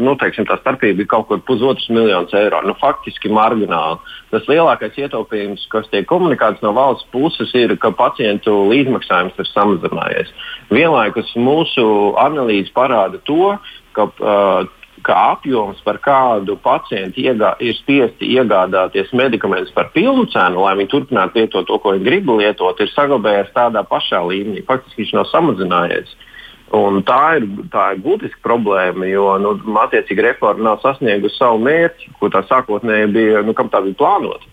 [0.00, 2.62] nu, teiksim, tā starpība ir kaut kur pusotrs miljonus eiro.
[2.64, 4.00] Nu, faktiski margināli.
[4.32, 10.32] Tas lielākais ietaupījums, kas tiek komunicēts no valsts puses, ir, ka pacientu līdzmaksājums ir samazinājies.
[10.72, 11.86] Vienlaikus mūsu
[12.20, 13.54] analīze parāda to,
[13.96, 14.77] ka uh,
[15.08, 20.92] ka apjoms, par kādu pacientu iegā, ir spiesti iegādāties medikamentus par pilnu cenu, lai viņi
[20.92, 24.66] turpinātu lietot to, ko viņi grib lietot, ir saglabājies tādā pašā līmenī.
[24.68, 26.12] Faktiski viņš nav samazinājies.
[26.76, 29.54] Un tā ir, tā ir būtiska problēma, jo nu,
[29.86, 34.44] attiecīgi reforma nav sasniegusi savu mērķi, ko tā sākotnēji bija, nu, kam tā bija plānota.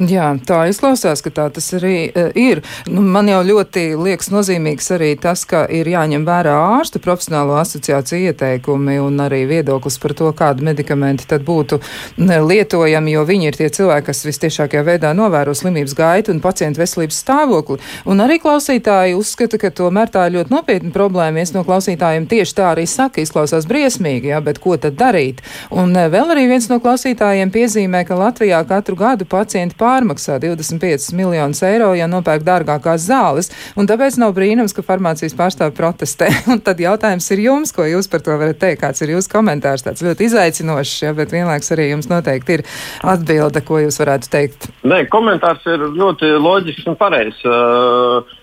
[0.00, 2.62] Jā, tā izklausās, ka tā tas arī uh, ir.
[2.88, 8.30] Nu, man jau ļoti liekas nozīmīgs arī tas, ka ir jāņem vērā ārstu profesionālo asociāciju
[8.30, 11.76] ieteikumi un arī viedoklis par to, kādu medikamenti tad būtu
[12.16, 17.20] lietojami, jo viņi ir tie cilvēki, kas vistiešākajā veidā novēro slimības gaitu un pacientu veselības
[17.26, 17.76] stāvokli.
[18.08, 21.36] Un arī klausītāji uzskata, ka tomēr tā ir ļoti nopietna problēma.
[21.42, 25.44] Viens no klausītājiem tieši tā arī saka, izklausās briesmīgi, jā, bet ko tad darīt?
[25.68, 31.10] Un uh, vēl arī viens no klausītājiem piezīmē, ka Latvijā katru gadu pacienti pārmaksā 25
[31.18, 36.30] miljonus eiro, ja nopērk dārgākās zāles, un tāpēc nav brīnums, ka farmācijas pārstāvi protestē.
[36.52, 39.86] un tad jautājums ir jums, ko jūs par to varat teikt, kāds ir jūsu komentārs,
[39.86, 42.66] tāds ļoti izaicinošs, ja, bet vienlaiks arī jums noteikti ir
[43.14, 44.70] atbilde, ko jūs varētu teikt.
[44.86, 47.42] Nē, komentārs ir ļoti loģisks un pareizs.
[47.46, 48.38] Uh,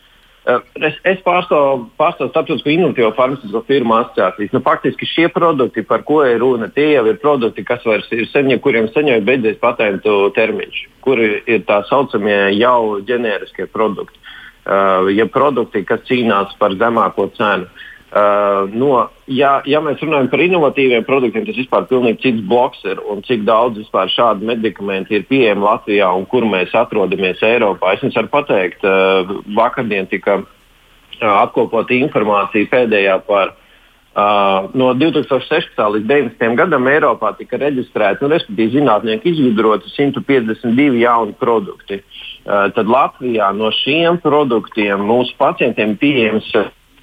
[0.49, 4.53] Es, es pārstāvu, pārstāvu starptautisko inovatīvo farmaceitisko firmu asociācijas.
[4.55, 8.25] Nu, faktiski šie produkti, par ko ir runa, tie jau ir produkti, kas vairs ir
[8.31, 14.17] seņi, kuriem ir beidzies patentu termiņš, kuri ir tā saucamie jau ģenēriskie produkti.
[14.69, 17.65] Uh, ja produkti, kas cīnās par zemāko cenu.
[17.65, 18.93] Uh, no,
[19.29, 23.43] ja, ja mēs runājam par inovatīviem produktiem, tas vispār pilnīgi cits bloks, ir, un cik
[23.45, 27.93] daudz vispār šādu medikamentu ir pieejami Latvijā un kur mēs atrodamies Eiropā.
[27.93, 30.45] Es jums varu pateikt, uh, vakardien tika uh,
[31.35, 33.57] apkopota informācija pēdējā par
[34.09, 35.77] Uh, no 2016.
[35.77, 36.55] līdz 2019.
[36.57, 41.99] gadam Eiropā tika reģistrēti, nu, respektīvi, zinātnieki izgudroti 152 jauni produkti.
[42.41, 46.49] Uh, tad Latvijā no šiem produktiem mūsu pacientiem pieejams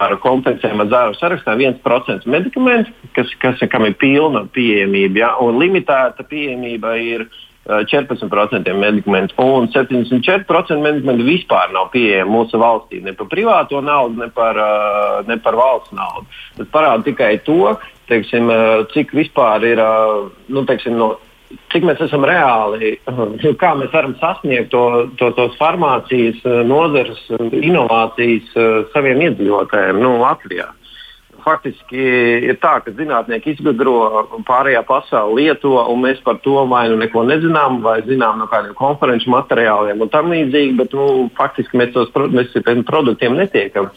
[0.03, 6.27] ar kompensējumu zāru sarakstā 1% medikamentu, kas, kas, kam ir pilna pieejamība, ja, un limitēta
[6.29, 7.27] pieejamība ir
[7.67, 13.01] 14% medikamentu, un 74% medikamentu vispār nav pieejami mūsu valstī.
[13.03, 14.61] Ne par privāto naudu, ne par,
[15.27, 16.27] ne par valsts naudu.
[16.61, 17.75] Tas parāda tikai to,
[18.07, 18.53] teiksim,
[18.95, 19.83] cik vispār ir
[20.47, 21.17] nu, teiksim, no
[21.73, 22.97] cik mēs esam reāli,
[23.61, 24.83] kā mēs varam sasniegt to,
[25.21, 28.57] to, tos farmācijas eh, nozares eh, inovācijas
[28.95, 30.71] saviem iedzīvotājiem nu, Latvijā.
[31.47, 32.01] Faktiski
[32.49, 37.23] ir tā, ka zinātnieki izgudro, pārējā pasaule lieto, un mēs par to vai nu neko
[37.29, 42.11] nezinām, vai zinām no kādiem konferenču materiāliem un tam līdzīgi, bet nu, faktiski mēs tos
[42.35, 42.51] mēs
[42.89, 43.93] produktiem netiekam.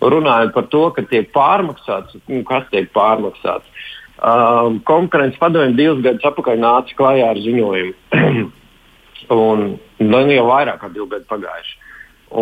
[0.00, 3.84] Runājot par to, ka tiek pārmaksāts, nu, kas tiek pārmaksāts.
[4.22, 7.94] Um, konkurences padomju divus gadus atpakaļ nāca klajā ar ziņojumu.
[9.34, 9.64] un,
[9.98, 11.74] nu, jau vairāk kā divi gadi pagājuši.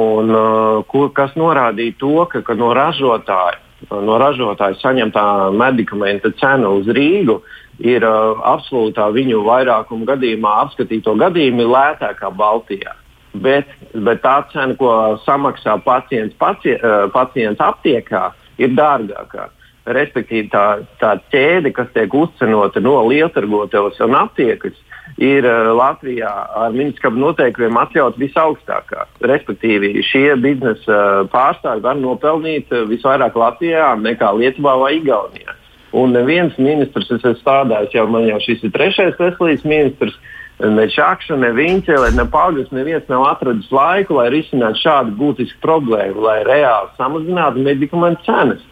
[0.03, 3.57] Un, uh, kur, kas norādīja to, ka, ka no ražotāja,
[3.89, 5.25] no ražotāja saņemtā
[5.57, 7.39] medikamenta cena uz Rīgu
[7.81, 12.93] ir uh, absolūtā viņu vairākuma gadījumā apskatīto gadījumu lētākā Baltijā.
[13.33, 18.29] Bet, bet tā cena, ko samaksā pacients, paci, uh, pacients aptiekā,
[18.61, 19.49] ir dārgākā.
[19.49, 20.66] Uh, respektīvi tā,
[21.01, 24.77] tā ķēde, kas tiek uzcenota no lieltargotavas un aptiekas,
[25.21, 29.07] ir uh, Latvijā ar ministru noteikumiem atļauts visaugstākā.
[29.29, 35.59] Respektīvi, šie biznesa uh, pārstāvji var nopelnīt uh, visvairāk Latvijā nekā Lietuvā vai Igaunijā.
[35.92, 40.16] Un neviens ministrs, es esmu strādājis jau, man jau šis ir trešais veselības ministrs,
[40.62, 46.23] ne Čakša, ne Viņķele, ne Pāvils, neviens nav atradis laiku, lai risinātu šādu būtisku problēmu,
[46.25, 48.64] lai reāli samazinātu medikamentu cenas.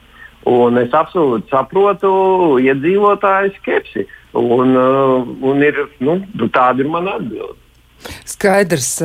[0.49, 2.11] Un es absolūti saprotu
[2.65, 4.07] iedzīvotāju skepsi.
[4.41, 6.21] Un, uh, un ir, nu,
[6.55, 7.59] tāda ir mana atbilde.
[8.29, 9.01] Skaidrs.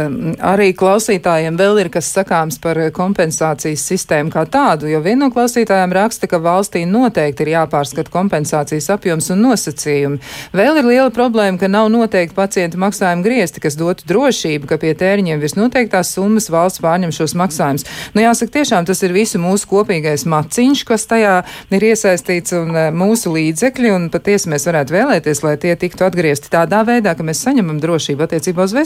[0.46, 5.94] Arī klausītājiem vēl ir kas sakāms par kompensācijas sistēmu kā tādu, jo viena no klausītājiem
[5.96, 10.22] raksta, ka valstī noteikti ir jāpārskata kompensācijas apjoms un nosacījumi.
[10.56, 14.94] Vēl ir liela problēma, ka nav noteikti pacienta maksājuma griezti, kas dotu drošību, ka pie
[14.98, 17.88] tēriņiem virs noteiktās summas valsts pārņem šos maksājumus.
[18.16, 21.36] Nu, jāsaka, tiešām tas ir visu mūsu kopīgais maciņš, kas tajā
[21.76, 26.52] ir iesaistīts un e, mūsu līdzekļi, un patiesi mēs varētu vēlēties, lai tie tiktu atgriezti
[26.54, 28.85] tādā veidā, ka mēs saņemam drošību attiecībā uz veselību.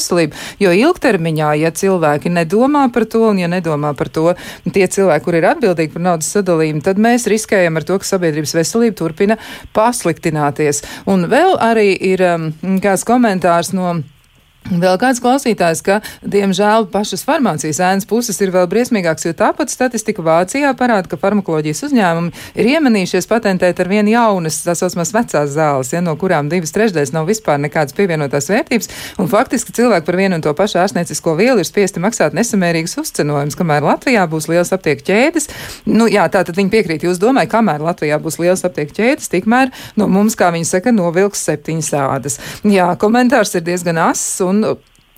[0.59, 4.33] Jo ilgtermiņā, ja cilvēki nedomā par to, un ja nedomā par to
[4.73, 8.55] tie cilvēki, kur ir atbildīgi par naudas sadalījumu, tad mēs riskējam ar to, ka sabiedrības
[8.57, 9.39] veselība turpina
[9.75, 10.83] pasliktināties.
[11.09, 12.49] Un vēl arī ir um,
[12.83, 13.99] kāds komentārs no.
[14.69, 20.21] Vēl kāds klausītājs, ka, diemžēl, pašas farmācijas ēnas puses ir vēl briesmīgāks, jo tāpat statistika
[20.21, 25.89] Vācijā parāda, ka farmakoloģijas uzņēmumi ir iemanījušies patentēt ar vien jaunas, tā saucamās vecās zāles,
[25.95, 30.37] ja, no kurām divas trešdaļas nav vispār nekādas pievienotās vērtības, un faktiski cilvēki par vienu
[30.37, 35.07] un to pašu ārstniecisko vielu ir spiesti maksāt nesamērīgas uzcenojumus, kamēr Latvijā būs liels aptieku
[35.09, 35.49] ķēdes.
[35.89, 39.73] Nu, jā, tā tad viņi piekrīt, jūs domājat, kamēr Latvijā būs liels aptieku ķēdes, tikmēr
[39.97, 42.37] no mums, kā viņi saka, novilks septiņas ādas.
[42.69, 44.37] Jā, komentārs ir diezgan ass.
[44.45, 44.58] Un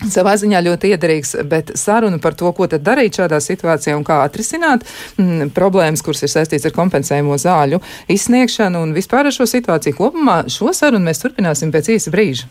[0.10, 4.22] savā ziņā ļoti iederīgs, bet saruna par to, ko tad darīt šādā situācijā un kā
[4.26, 9.48] atrisināt m, mm, problēmas, kuras ir saistīts ar kompensējumu zāļu izsniegšanu un vispār ar šo
[9.50, 12.50] situāciju kopumā, šo sarunu mēs turpināsim pēc īsa brīža.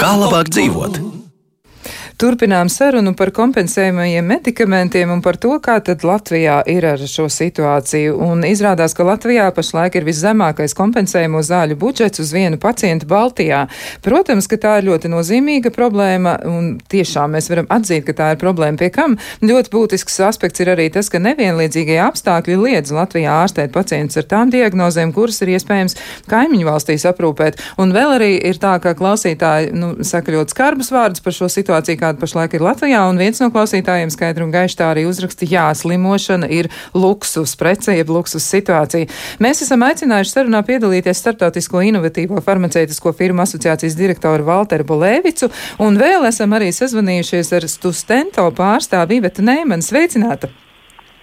[0.00, 1.19] Kā labāk dzīvot?
[2.20, 8.18] Turpinām sarunu par kompensējumajiem medikamentiem un par to, kā tad Latvijā ir ar šo situāciju.
[8.20, 13.62] Un izrādās, ka Latvijā pašlaik ir viszemākais kompensējumu zāļu budžets uz vienu pacientu Baltijā.
[14.04, 18.42] Protams, ka tā ir ļoti nozīmīga problēma un tiešām mēs varam atzīt, ka tā ir
[18.44, 23.72] problēma, pie kam ļoti būtisks aspekts ir arī tas, ka nevienlīdzīgie apstākļi liedz Latvijā ārstēt
[23.72, 25.96] pacientus ar tām diagnozēm, kuras ir iespējams
[26.28, 27.64] kaimiņu valstīs aprūpēt.
[27.80, 32.09] Un vēl arī ir tā, ka klausītāji, nu, saka ļoti skarbus vārdus par šo situāciju,
[32.10, 35.68] kāda pašlaik ir Latvijā, un viens no klausītājiem skaidri un gaiši tā arī uzraksta, jā,
[35.74, 39.10] slimošana ir luksus prece, jeb luksus situācija.
[39.42, 46.26] Mēs esam aicinājuši sarunā piedalīties Startautisko inovatīvo farmaceitisko firmu asociācijas direktoru Valteru Bolēvicu, un vēl
[46.30, 49.86] esam arī sazvanījušies ar Stustento pārstāvi Ivetu Neimanu.
[49.86, 50.50] Sveicināta!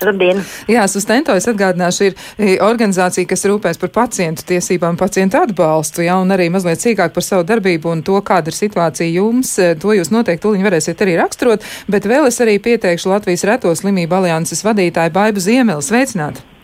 [0.02, 0.44] Labdien!
[0.70, 6.20] Jā, Sustento, es atgādināšu, ir e, organizācija, kas rūpēs par pacientu tiesībām, pacientu atbalstu, jā,
[6.22, 9.56] un arī mazliet sīkāk par savu darbību un to, kāda ir situācija jums.
[9.58, 13.74] E, to jūs noteikti tuliņ varēsiet arī raksturot, bet vēl es arī pieteikšu Latvijas Reto
[13.74, 15.88] slimību alianses vadītāju Baibu Ziemeli.
[15.90, 16.57] Sveicināti!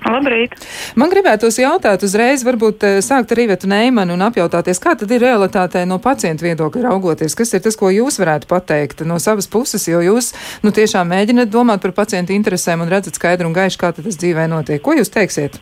[0.00, 0.54] Labrīt!
[0.98, 5.22] Man gribētos jautāt uzreiz, varbūt eh, sākt ar Ivetu Neimanu un apjautāties, kā tad ir
[5.24, 9.84] realitātē no pacientu viedokļa raugoties, kas ir tas, ko jūs varētu pateikt no savas puses,
[9.90, 10.32] jo jūs,
[10.64, 14.48] nu, tiešām mēģināt domāt par pacientu interesēm un redzat skaidru un gaišu, kā tas dzīvē
[14.50, 14.80] notiek.
[14.82, 15.60] Ko jūs teiksiet?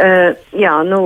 [0.00, 1.00] Uh, jā, nu,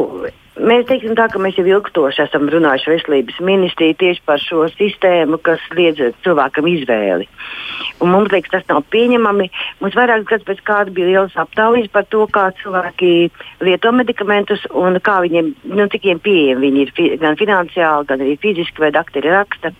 [0.55, 5.40] Mēs teiksim tā, ka mēs jau ilgstoši esam runājuši veselības ministriju tieši par šo sistēmu,
[5.42, 7.27] kas liedz cilvēkam izvēli.
[7.99, 9.49] Un mums liekas, tas nav pieņemami.
[9.85, 13.09] Mums vairākas gadus pēc kāda bija liels aptaujas par to, kā cilvēki
[13.61, 18.25] lieto medikamentus un kā viņiem, nu, cik viņiem pieejami viņi ir fi gan finansiāli, gan
[18.25, 19.75] arī fiziski, vai daktari raksta.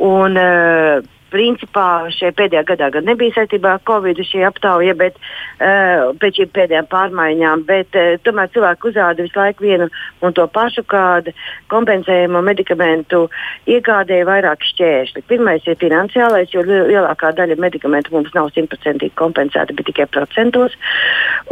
[0.00, 6.14] Un, uh, principā šajā pēdējā gadā gan nebija saistībā ar Covid šī aptauja, bet uh,
[6.20, 9.88] pēc šīm pēdējām pārmaiņām, bet uh, tomēr cilvēki uzrāda visu laiku vienu
[10.24, 11.34] un to pašu, kāda
[11.72, 13.26] kompensējuma medikamentu
[13.68, 15.24] iegādēja vairāk šķēršļi.
[15.28, 20.76] Pirmais ir finansiālais, jo lielākā daļa medikamentu mums nav simtprocentīgi kompensēta, bet tikai procentos.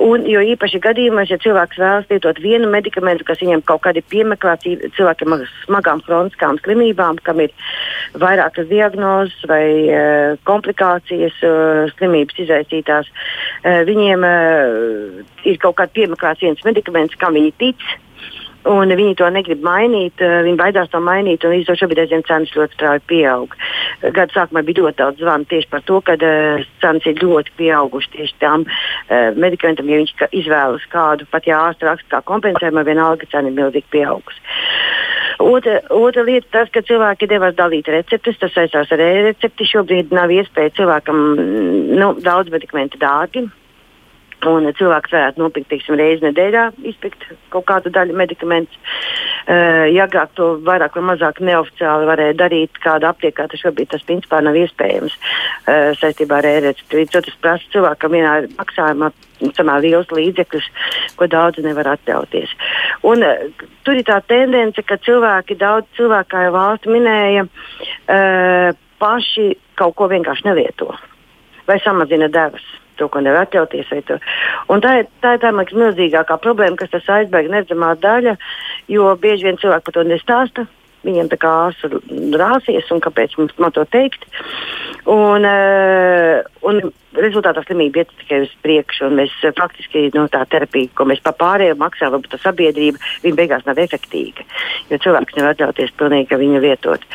[0.02, 4.76] Un, jo īpaši gadījumos, ja cilvēks vēlas lietot vienu medikamentu, kas viņam kaut kādi piemeklēti
[4.96, 7.54] cilvēkiem ar smagām kroniskām slimībām, kam ir
[8.20, 15.94] vairākas diagnozes vai vai uh, komplikācijas, uh, slimības izraisītās, uh, viņiem uh, ir kaut kāda
[15.96, 17.88] piemeklēts viens medikaments, kam viņi tic.
[18.66, 22.24] Un viņi to negrib mainīt, viņi baidās to mainīt, un līdz ar to šobrīd aizvien
[22.26, 23.54] cenas ļoti strauji pieaug.
[24.02, 28.10] Gada sākumā bija ļoti daudz zvanu tieši par to, ka uh, cenas ir ļoti pieaugušas
[28.16, 33.30] tieši tām uh, medikamentiem, ja viņš izvēlas kādu, pat ja ārsts raksta kā kompensējumu, vienalga
[33.30, 34.42] cena ir milzīgi pieaugusi.
[35.38, 39.68] Otra, otra lieta tas, ka cilvēki devās dalīt receptes, tas saistās ar e-recepti.
[39.68, 41.22] Šobrīd nav iespēja cilvēkam
[42.00, 43.44] nu, daudz medikamentu dārgi.
[44.46, 48.78] Un cilvēks varētu nopirkt teiksim, reizi nedēļā, izpirkt kaut kādu daļu medikamentu.
[49.46, 54.04] Uh, ja agrāk to vairāk vai mazāk neoficiāli varēja darīt kāda aptiekā, tad šobrīd tas
[54.06, 57.00] principā nav iespējams uh, saistībā ar e-recepti.
[57.00, 59.10] Līdz ar to tas prasa cilvēkam vienā maksājumā
[59.58, 60.70] samērā liels līdzekļus,
[61.18, 62.54] ko daudz nevar atļauties.
[63.06, 68.72] Un, uh, tur ir tā tendence, ka cilvēki, daudz cilvēku, kā jau valsts minēja, uh,
[69.02, 70.94] paši kaut ko vienkārši nelieto
[71.66, 72.64] vai samazina devas
[72.98, 73.92] to, ko nevar atļauties.
[74.72, 78.36] Un tā ir tā, ir tā liekas, milzīgākā problēma, kas tas aizbēga neredzamā daļa,
[78.92, 80.66] jo bieži vien cilvēki par to nestāsta.
[81.06, 81.90] Viņiem tā kā asa
[82.40, 84.24] rāsies, un kāpēc mums man to teikt?
[85.06, 86.80] Un, uh, un
[87.14, 91.22] rezultātā slimība iet tikai uz priekšu, un mēs uh, faktiski no tā terapija, ko mēs
[91.22, 94.42] pārējiem maksājam, varbūt tā sabiedrība, viņa beigās nav efektīva,
[94.90, 97.06] jo cilvēks nevar atļauties pilnīgi viņu lietot.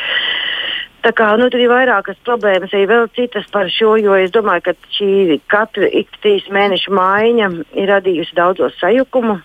[1.02, 4.68] Tā kā nu, tur ir vairākas problēmas, arī vēl citas par šo, jo es domāju,
[4.68, 7.48] ka šī katra ik trīs mēnešu maiņa
[7.82, 9.40] ir radījusi daudzos sajukumu.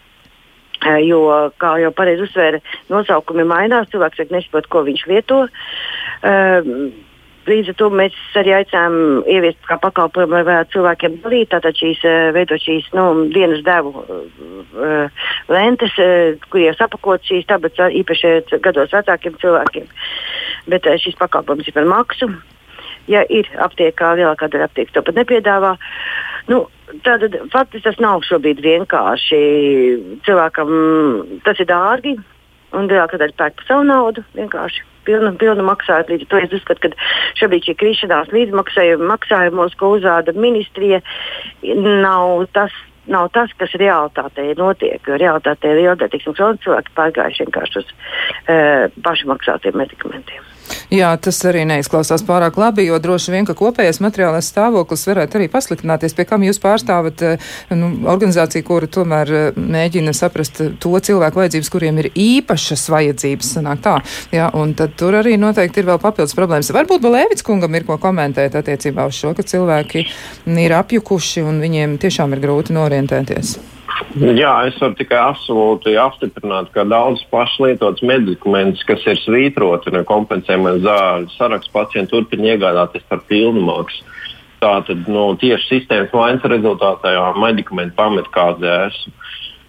[1.03, 1.21] Jo,
[1.57, 2.61] kā jau pareizi uzsvēra,
[2.93, 5.47] nosaukumi mainās, cilvēks nesaprot, ko viņš lieto.
[6.21, 6.93] Um,
[7.47, 12.01] Līdz ar to mēs arī aicinām ieviest kā pakalpojumu, lai varētu cilvēkiem dalīt tātad šīs,
[12.35, 18.91] veidot šīs nu, dienas devu uh, lentes, uh, kur jau sapakot šīs tabakas īpaši gados
[18.97, 19.87] vecākiem cilvēkiem.
[20.71, 22.31] Bet uh, šis pakalpojums ir par maksu.
[23.07, 25.77] Ja ir aptiekā, lielākā daļa aptiekas to pat nepiedāvā.
[26.51, 26.65] Nu,
[27.03, 29.39] Tātad faktiski tas nav šobrīd vienkārši.
[30.27, 30.69] Cilvēkam
[31.45, 32.13] tas ir dārgi,
[32.79, 36.13] un lielākā daļa pērk par savu naudu vienkārši pilnu, pilnu maksājumu.
[36.13, 37.09] Līdz ar to es uzskatu, ka
[37.41, 41.03] šobrīd šī krišanās līdzmaksājumos, ko uzrāda ministrija,
[42.07, 42.75] nav tas
[43.07, 44.99] nav tas, kas realitātē notiek.
[45.07, 50.56] Realitātē ir liela daļa cilvēku pārgājuši vienkārši uz uh, pašmaksātiem medikamentiem.
[50.93, 55.49] Jā, tas arī neizklausās pārāk labi, jo droši vien, ka kopējais materiālais stāvoklis varētu arī
[55.53, 61.43] pasliktināties, pie kam jūs pārstāvat eh, nu, organizāciju, kura tomēr eh, mēģina saprast to cilvēku
[61.43, 63.97] vajadzības, kuriem ir īpašas vajadzības, sanāk tā.
[64.35, 66.73] Jā, un tad tur arī noteikti ir vēl papildus problēmas.
[66.77, 70.07] Varbūt Balēvits kungam ir ko komentēt attiecībā uz šo, ka cilvēki
[70.67, 73.57] ir apjukuši un viņiem tiešām ir grūti norientēties.
[74.17, 80.81] Jā, es varu tikai absolūti apstiprināt, ka daudz pašlietotas medikamentus, kas ir svītroti no kompensējumiem
[80.87, 84.07] zāļu sarakstu, pacienti turpina iegādāties par pilnu maksu.
[84.63, 89.03] Tātad nu, tieši sistēmas vainas rezultātā medikamenti pamet KZS.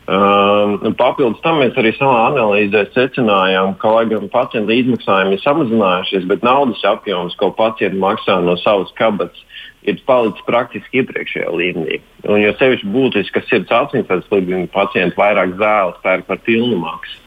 [0.07, 6.27] Um, papildus tam mēs arī savā analīzē secinājām, ka, lai gan pacientu līdzmaksājumi ir samazinājušies,
[6.31, 9.43] bet naudas apjoms, ko pacienti maksā no savas kabatas,
[9.87, 12.01] ir palicis praktiski iepriekšējā līmenī.
[12.25, 17.23] Un, jo sevišķi būtiski, ka sirds asinsvads slimību pacienti vairāk zāles pērk par pilnu maksu.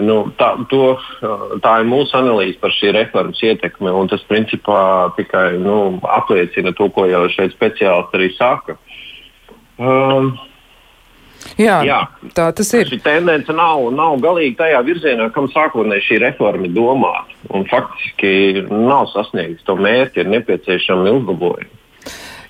[0.00, 0.94] Nu, tā, to,
[1.60, 6.88] tā ir mūsu analīze par šī reformas ietekmi, un tas principā tikai nu, apliecina to,
[6.94, 8.78] ko jau šeit speciālisti arī saka.
[9.76, 10.32] Um,
[11.58, 11.98] Jā, jā,
[12.36, 12.86] tā tas ir.
[12.86, 17.34] Šī tendence nav, nav galīgi tajā virzienā, kam sākotnēji šī reforma domāta.
[17.70, 21.81] Faktiski nav sasniegts to mērķi, ir nepieciešami uzlabojumi.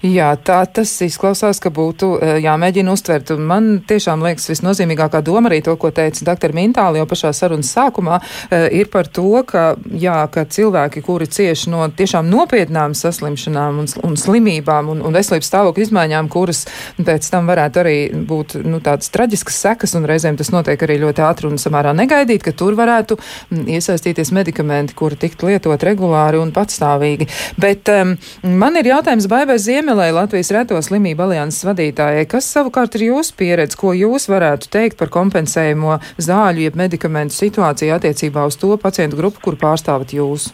[0.02, 3.28] Jā, tā tas izklausās, ka būtu e, jāmēģina uztvert.
[3.36, 6.50] Un man tiešām liekas visnozīmīgākā doma arī to, ko teica dr.
[6.56, 8.18] Mintāli jau pašā sarunas sākumā,
[8.50, 13.90] e, ir par to, ka, jā, ka cilvēki, kuri cieši no tiešām nopietnām saslimšanām un,
[14.08, 16.64] un slimībām un, un veselības stāvokļa izmaiņām, kuras
[16.98, 17.94] pēc tam varētu arī
[18.26, 22.42] būt nu, tādas traģiskas sekas, un reizēm tas notiek arī ļoti ātri un samērā negaidīt,
[22.42, 23.20] ka tur varētu
[23.54, 27.30] iesaistīties medikamenti, kuri tiktu lietot regulāri un patstāvīgi.
[27.62, 28.16] Bet um,
[28.50, 29.91] man ir jautājums Baibai Ziemē.
[29.92, 34.96] Zemelē, Latvijas Reto slimību alianses vadītājai, kas savukārt ir jūsu pieredze, ko jūs varētu teikt
[34.96, 40.46] par kompensējumu zāļu, jeb medikamentu situāciju attiecībā uz to pacientu grupu, kur pārstāvat jūs?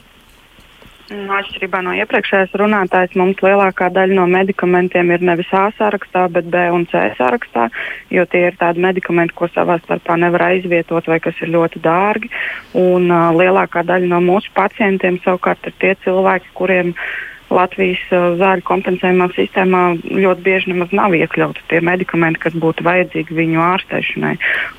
[1.13, 6.51] Nu, atšķirībā no iepriekšējās runātājas, mums lielākā daļa no medikamentiem ir nevis A sarakstā, bet
[6.51, 7.69] B un C sarakstā,
[8.11, 12.35] jo tie ir tādi medikamenti, ko savā starpā nevar aizvietot vai kas ir ļoti dārgi.
[12.75, 17.11] Un, uh, lielākā daļa no mūsu pacientiem savukārt ir tie cilvēki, kuriem ir
[17.55, 23.37] Latvijas uh, zāļu kompensējumā sistēmā ļoti bieži nemaz nav iekļauti tie medikamenti, kas būtu vajadzīgi
[23.39, 24.35] viņu ārstēšanai.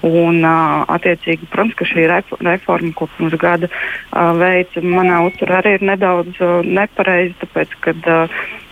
[0.09, 5.77] Un, uh, attiecīgi, protams, ka šī reforma, ko pirms gada uh, veica, manā uzturā arī
[5.79, 8.09] ir nedaudz nepareiza, tāpēc, kad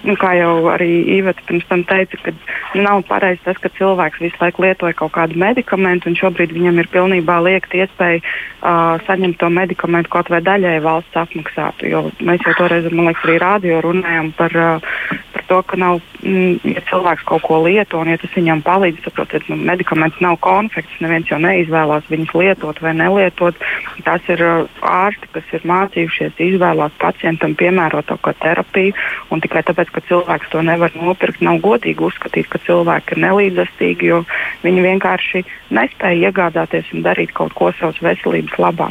[0.07, 2.33] nu, kā jau arī Iveta pirms tam teica, ka
[2.79, 6.89] nav pareizi tas, ka cilvēks visu laiku lietoja kaut kādu medikamentu, un šobrīd viņam ir
[6.93, 11.91] pilnībā liekta iespēja uh, saņemt to medikamentu kaut vai daļai valsts apmaksātu.
[11.91, 16.01] Jo mēs jau toreiz, man liekas, arī rādio runājām par, uh, par to, ka nav,
[16.27, 20.99] ja cilvēks kaut ko lieto, un ja tas viņam palīdz, saprotiet, nu, medikaments nav konfekts,
[21.01, 23.57] neviens jau neizvēlās viņus lietot vai nelietot.
[24.05, 28.93] Tas ir uh, ārsti, kas ir mācījušies izvēlēt pacientam piemērotāko terapiju,
[29.33, 33.23] un tikai tāpēc, tāpēc, ka cilvēks to nevar nopirkt, nav godīgi uzskatīt, ka cilvēki ir
[33.25, 34.23] nelīdzastīgi, jo
[34.63, 38.89] viņi vienkārši nespēja iegādāties un darīt kaut ko savas veselības labā.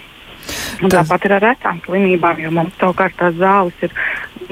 [0.83, 3.90] Un tāpat ir ar retām slimībām, jo mums savukārt tās zāles ir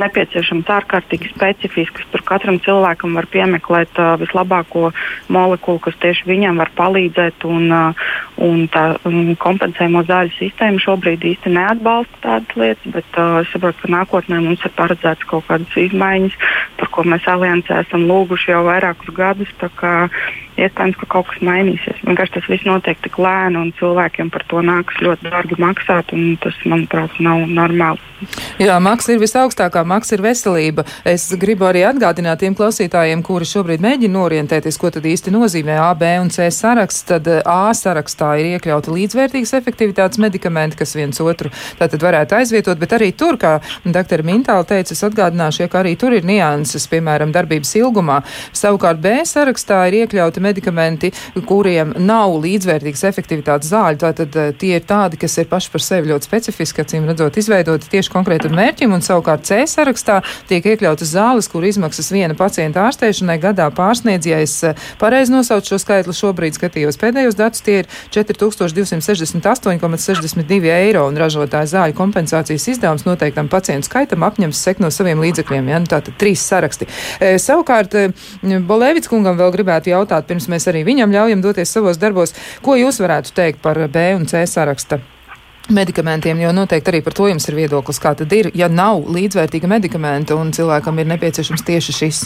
[0.00, 2.06] nepieciešams ārkārtīgi specifisks.
[2.12, 4.90] Tur katram cilvēkam var piemeklēt uh, vislabāko
[5.32, 7.46] molekulu, kas tieši viņam var palīdzēt.
[7.48, 8.06] Un, uh,
[8.44, 13.84] un tā um, kompensējamo zāļu sistēma šobrīd īsti neatbalsta tādas lietas, bet uh, es saprotu,
[13.84, 16.38] ka nākotnē mums ir paredzēts kaut kādas izmaiņas,
[16.80, 19.52] par ko mēs aliansē esam lūguši jau vairākus gadus.
[20.54, 21.98] Iespējams, ka kaut kas mainīsies.
[22.06, 26.36] Vienkārši tas viss notiek tik lēni, un cilvēkiem par to nāks ļoti dārgi maksāt, un
[26.42, 27.98] tas, manuprāt, nav normāli.
[28.62, 30.84] Jā, maksa ir visaugstākā, maksa ir veselība.
[31.04, 35.90] Es gribu arī atgādināt tiem klausītājiem, kuri šobrīd mēģina orientēties, ko tad īsti nozīmē A,
[35.98, 37.06] B un C saraksts.
[37.08, 42.80] Tad eh, A sarakstā ir iekļauti līdzvērtīgas efektivitātes medikamenti, kas viens otru tātad varētu aizvietot,
[42.80, 44.24] bet arī tur, kā dr.
[44.26, 48.20] Mintāla teica, es atgādināšu, ja, ka arī tur ir nianses, piemēram, darbības ilgumā.
[48.56, 51.12] Savukārt B sarakstā ir iekļauti medikamenti,
[51.48, 54.00] kuriem nav līdzvērtīgas efektivitātes zāļu.
[54.04, 57.90] Tātad eh, tie ir tādi, kas ir paši par sevi ļoti specifiski, acīm redzot, izveidoti
[57.92, 60.16] tieši konkrētam mērķim, un savukārt C sarakstā
[60.48, 64.54] tiek iekļautas zāles, kur izmaksas viena pacienta ārstēšanai gadā pārsniedz, ja es
[65.00, 71.94] pareizi nosaucu šo skaitli, šobrīd skatījos pēdējos datus, tie ir 4268,62 eiro, un ražotāja zāļu
[71.98, 75.64] kompensācijas izdevums noteiktam pacientu skaitam apņems sekt no saviem līdzekļiem.
[75.72, 75.78] Ja?
[75.82, 76.84] Nu, tātad trīs saraksti.
[77.20, 78.00] E, savukārt, e,
[78.68, 82.30] Bolēvits kungam vēl gribētu jautāt, pirms mēs arī viņam ļaujam doties savos darbos,
[82.64, 84.96] ko jūs varētu teikt par B un C saraksta
[85.70, 89.70] medikamentiem, jo noteikti arī par to jums ir viedoklis, kā tad ir, ja nav līdzvērtīga
[89.70, 92.24] medikamenta un cilvēkam ir nepieciešams tieši šis.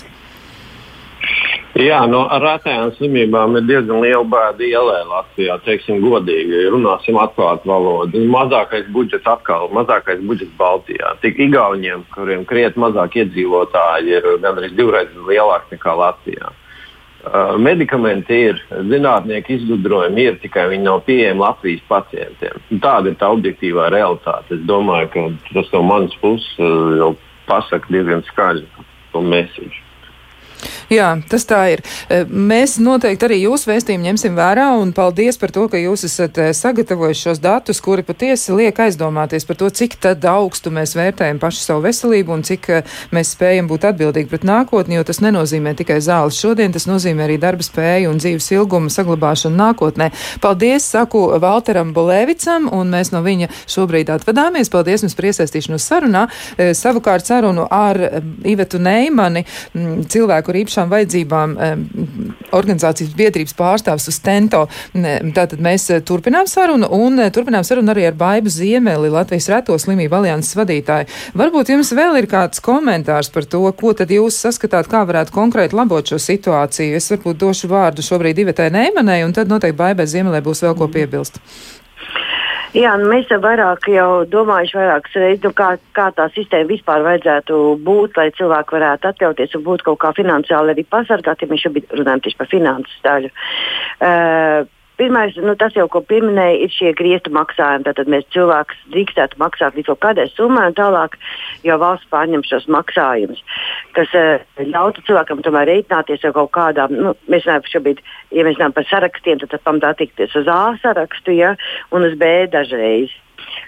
[1.79, 5.61] Jā, no ar rētajām slimībām ir diezgan liela bēda ielē Latvijā.
[5.63, 8.25] Teiksim, godīgi, runāsim atklātu valodu.
[8.33, 11.13] Mazākais budžets atkal, mazākais budžets Baltijā.
[11.23, 16.51] Tik Igauniem, kuriem krietni mazāk iedzīvotāji, ir gandrīz divreiz lielāks nekā Latvijā.
[17.29, 22.63] Uh, medikamenti ir, zinātnieki izgudrojumi ir, tikai viņi nav pieejami Latvijas pacientiem.
[22.81, 24.57] Tāda ir tā objektīvā realitāte.
[24.57, 27.11] Es domāju, ka tas no manas puses uh, jau
[27.51, 28.87] pasaka diezgan skaļu
[29.19, 29.88] mēsīšu.
[30.93, 31.83] Jā, tas tā ir.
[32.09, 36.39] E, mēs noteikti arī jūsu vēstījumu ņemsim vērā un paldies par to, ka jūs esat
[36.41, 41.41] e, sagatavojuši šos datus, kuri patiesi liek aizdomāties par to, cik tad augstu mēs vērtējam
[41.43, 42.81] pašu savu veselību un cik e,
[43.15, 47.39] mēs spējam būt atbildīgi pret nākotni, jo tas nenozīmē tikai zāles šodien, tas nozīmē arī
[47.43, 50.11] darba spēju un dzīves ilguma saglabāšanu nākotnē.
[50.45, 54.73] Paldies, saku Valteram Bolēvicam, un mēs no viņa šobrīd atvadāmies.
[54.73, 56.27] Paldies jums par iesaistīšanos sarunā.
[56.79, 57.99] Savukārt sarunu ar
[58.49, 59.45] Ivetu Neimani,
[60.09, 61.57] cilvēku ar īpašā īpašām vajadzībām
[62.53, 64.67] organizācijas biedrības pārstāvs uz Tento.
[64.95, 69.77] Tātad mēs eh, turpinām sarunu un eh, turpinām sarunu arī ar Baibu Ziemeli, Latvijas reto
[69.79, 71.09] slimību alianses vadītāju.
[71.39, 75.77] Varbūt jums vēl ir kāds komentārs par to, ko tad jūs saskatāt, kā varētu konkrēti
[75.77, 76.97] labot šo situāciju.
[76.97, 80.89] Es varbūt došu vārdu šobrīd Ivetai Neimanai un tad noteikti Baibai Ziemelē būs vēl ko
[80.93, 81.41] piebilst.
[82.77, 87.05] Jā, nu mēs jau vairāk jau domājuši vairākas reizes, nu, kā, kā tā sistēma vispār
[87.07, 91.65] vajadzētu būt, lai cilvēki varētu atļauties un būt kaut kā finansiāli arī pasargāti, ja mēs
[91.65, 93.33] šobrīd runājam tieši par finanses daļu.
[93.99, 94.69] Uh,
[94.99, 97.87] Pirmais, nu, tas jau, ko pieminēja, ir šie griestu maksājumi.
[97.87, 101.15] Tad mēs cilvēks drīkstētu maksāt līdz kaut kādai summai, un tālāk
[101.67, 103.45] jau valsts pārņem šos maksājumus,
[103.95, 108.03] kas uh, ļautu cilvēkam tomēr reiķināties ar kaut kādām, nu, mēs runājam šobrīd,
[108.35, 111.55] ja mēs runājam par sarakstiem, tad tas pamatā tikties uz A sarakstu, ja,
[111.95, 113.15] un uz B dažreiz.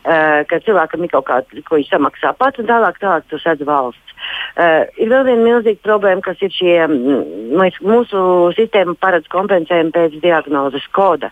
[0.01, 3.61] Uh, ka cilvēkam ir kaut kāda, ko viņš samaksā pats, un tālāk, tālāk to sadz
[3.68, 4.14] valsts.
[4.57, 6.76] Uh, ir vēl viena milzīga problēma, kas ir šie,
[7.61, 8.22] mēs, mūsu
[8.57, 11.28] sistēma paredz kompensējumu pēc diagnozes koda.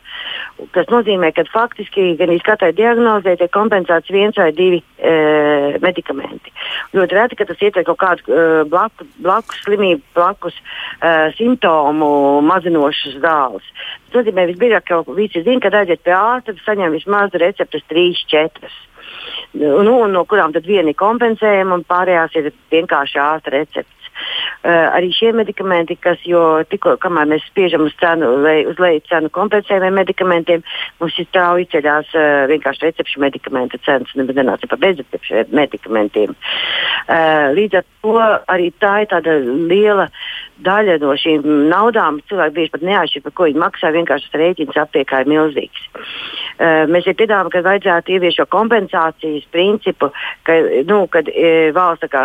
[0.77, 6.53] Tas nozīmē, ka faktiski gan katrai diagnozē tiek kompensēts viens vai divi uh, medikamenti.
[6.93, 13.17] Ļoti reti, ka tas ietver kaut kādu uh, blaku, blakus slimību, blakus uh, simptomu mazinošas
[13.25, 13.73] zāles.
[14.09, 18.71] Tas nozīmē, visbiežāk, ka visi zina, ka aiziet pie ārsta, saņem vismaz receptes 3, 4
[19.53, 24.08] nu, no kurām tad viena ir kompensējama un pārējās ir vienkārši ārsta recepte.
[24.59, 29.05] Uh, arī šie medikamenti, kas jau tikko, kamēr mēs spiežam uz, cenu, lej, uz leju
[29.07, 30.65] cenu kompensējumiem medikamentiem,
[30.99, 36.35] mums ir strauji ceļās uh, vienkārši recepšu medikamenta cenas, nemaz nenāca par bezrecepšu medikamentiem.
[36.35, 38.17] Uh, līdz ar to
[38.51, 40.09] arī tā ir tāda liela
[40.67, 42.19] daļa no šīm naudām.
[42.27, 45.85] Cilvēki bieži pat neatšķir, par ko viņi maksā, vienkārši tas rēķins aptiekā ir milzīgs.
[46.91, 50.11] Mēs jau piedāvājam, ka vajadzētu ieviest šo kompensācijas principu,
[50.43, 50.57] ka
[50.89, 51.31] nu, kad,
[51.77, 52.25] valsts kā,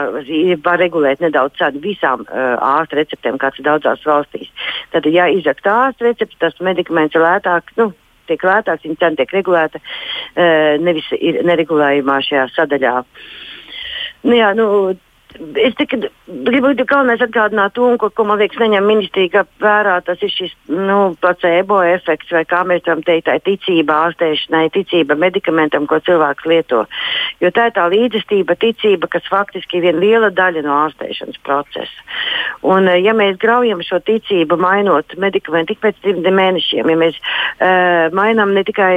[0.66, 4.52] var regulēt nedaudz cenu visām uh, ārsta receptēm, kāds ir daudzās valstīs.
[4.94, 7.74] Tad, ja izrakst ārsta recepti, tas medikaments ir lētāk.
[7.80, 7.92] Nu,
[8.30, 13.00] tiek lētāks, viņa cena tiek regulēta, uh, nevis ir neregulējumā šajā sadaļā.
[14.24, 14.68] Nu, jā, nu,
[15.34, 15.98] Es tikai
[16.46, 19.96] gribu galvenais atgādināt to, ko, ko man liekas, neņem ministrija vērā.
[20.06, 25.18] Tas ir šis nu, placebo efekts, vai kā mēs varam teikt, tā ticība ārstēšanai, ticība
[25.20, 26.84] medikamentam, ko cilvēks lieto.
[27.42, 32.06] Jo tā ir tā līdzestība, ticība, kas faktiski ir viena liela daļa no ārstēšanas procesa.
[32.62, 37.18] Un, eh, ja mēs graujam šo ticību, mainot medikamentu tik pēc trim mēnešiem, ja mēs
[37.18, 38.94] uh, mainām ne tikai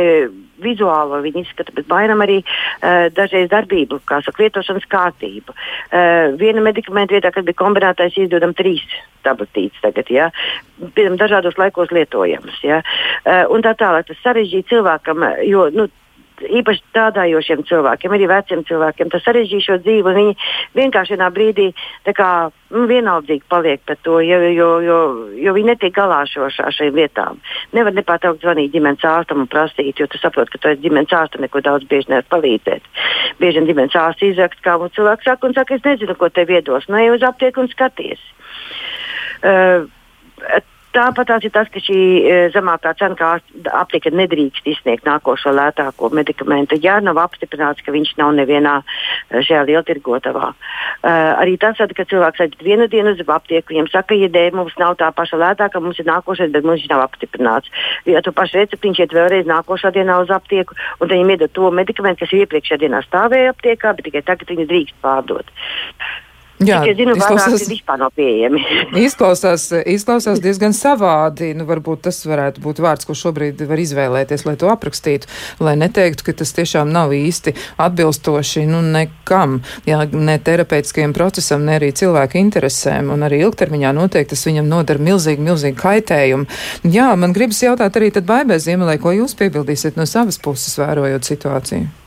[0.63, 5.55] vizuālo viņa izskatu, bet mainām arī uh, dažreiz darbību, kā saka, lietošanas kārtību.
[5.91, 8.85] Uh, viena medikamenta vietā, kad bija kombinētais, izdodam trīs
[9.27, 10.31] tabletītes tagad, ja,
[11.19, 12.59] dažādos laikos lietojamas.
[12.67, 15.89] Ja, uh, un tā tālāk tas sarežģīja cilvēkam, jo nu,
[16.43, 19.11] īpaši strādājošiem cilvēkiem, arī veciem cilvēkiem.
[19.13, 20.35] Tas sarežģīja šo dzīvi, un viņi
[20.77, 21.69] vienkārši vienā brīdī
[22.17, 22.31] kā,
[22.75, 24.99] nu, vienaldzīgi paliek par to, jo, jo, jo,
[25.41, 27.41] jo viņi netiek galā šo, ar šīm lietām.
[27.77, 31.45] Nevar nepārtraukt zvanīt ģimenes ārstam un prasīt, jo tu saproti, ka tu esi ģimenes ārstam
[31.45, 32.87] neko daudz bieži nevar palīdzēt.
[33.41, 36.53] Bieži vien ģimenes ārsts izrakst, kā mums cilvēks saka, un saka, es nezinu, ko tev
[36.53, 36.89] iedos.
[36.91, 38.23] Nu, ej uz aptieku un skaties.
[39.45, 39.87] Uh,
[40.97, 43.35] Tāpat tās ir tas, ka šī e, zemākā cena, kā
[43.83, 49.67] aptiekā nedrīkst izsniegt nākošo lētāko medikamentu, ja nav apstiprināts, ka viņš nav nevienā e, šajā
[49.69, 50.55] lieltirgotavā.
[51.07, 54.75] Uh, arī tas, ka cilvēks aiziet vienu dienu uz aptieku, viņam saka, ja dēļ mums
[54.81, 57.71] nav tā paša lētākā, mums ir nākošais, bet mums viņš nav apstiprināts.
[58.09, 61.71] Ja tu pašu recepti, viņš iet vēlreiz nākošā dienā uz aptieku, un viņam iedod to
[61.71, 65.53] medikamentu, kas iepriekšējā dienā stāvēja aptiekā, bet tikai tagad viņu drīkst pārdot.
[66.57, 68.63] Jā, Cik, zinu, izklausās, vispār nav pieejami.
[69.07, 71.51] izklausās, izklausās diezgan savādi.
[71.57, 75.29] Nu, varbūt tas varētu būt vārds, ko šobrīd var izvēlēties, lai to aprakstītu,
[75.61, 77.53] lai neteiktu, ka tas tiešām nav īsti
[77.85, 84.33] atbilstoši nu, nekam, jā, ne terapeitiskajam procesam, ne arī cilvēku interesēm, un arī ilgtermiņā noteikti
[84.33, 86.49] tas viņam nodara milzīgi, milzīgi kaitējumu.
[86.89, 91.29] Jā, man gribas jautāt arī tad baibē Ziemelē, ko jūs piebildīsiet no savas puses, vērojot
[91.29, 92.06] situāciju?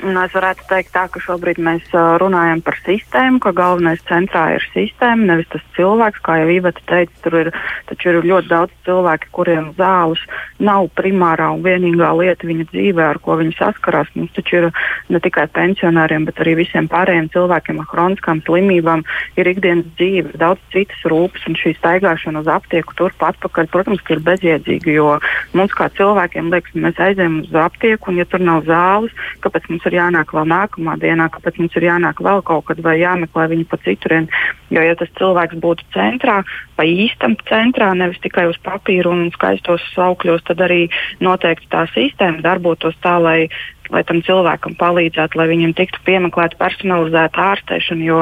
[0.00, 5.26] Es varētu teikt, tā, ka šobrīd mēs runājam par sistēmu, ka galvenais centrā ir sistēma,
[5.28, 6.22] nevis tas cilvēks.
[6.24, 7.50] Kā jau Iveta teica, tur ir,
[7.92, 10.22] ir ļoti daudz cilvēku, kuriem zāles
[10.56, 14.08] nav primārā un vienīgā lieta viņa dzīvē, ar ko viņi saskarās.
[14.16, 14.68] Mums taču ir
[15.12, 19.04] ne tikai pensionāriem, bet arī visiem pārējiem cilvēkiem ar chroniskām slimībām
[19.36, 24.24] ir ikdienas dzīve, daudz citas rūpes, un šī staigāšana uz aptieku turp atpakaļ, protams, ir
[24.24, 25.12] bezjēdzīga, jo
[25.52, 29.88] mums kā cilvēkiem liekas, mēs aizējām uz aptieku, un ja tur nav zāles, kāpēc mums
[29.89, 33.66] ir jānāk vēl nākamā dienā, kāpēc mums ir jānāk vēl kaut kad vai jāmeklē viņu
[33.70, 34.28] pa citurien.
[34.70, 36.40] Jo, ja tas cilvēks būtu centrā,
[36.76, 40.86] pa īstam centrā, nevis tikai uz papīra un skaistos saukļos, tad arī
[41.20, 43.40] noteikti tā sistēma darbotos tā, lai
[43.90, 48.04] lai tam cilvēkam palīdzētu, lai viņam tiktu piemeklēta personalizēta ārstēšana.
[48.06, 48.20] Jo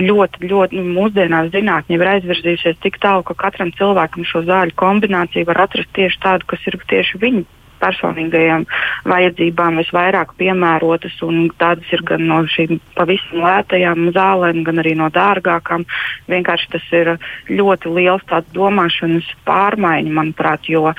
[0.00, 5.50] ļoti, ļoti nu, mūsdienās zinātnē ir aizvirzījusies tik tālu, ka katram cilvēkam šo zāļu kombināciju
[5.50, 7.44] var atrast tieši tādu, kas ir tieši viņa
[7.82, 8.66] personīgajām
[9.10, 11.18] vajadzībām visvairāk piemērotas.
[11.60, 15.86] Tādas ir gan no šīm pavisam lētajām zālēm, gan arī no dārgākām.
[16.32, 17.14] Vienkārši tas ir
[17.50, 18.24] ļoti liels
[18.54, 20.92] domāšanas pārmaiņa, manuprāt, jo,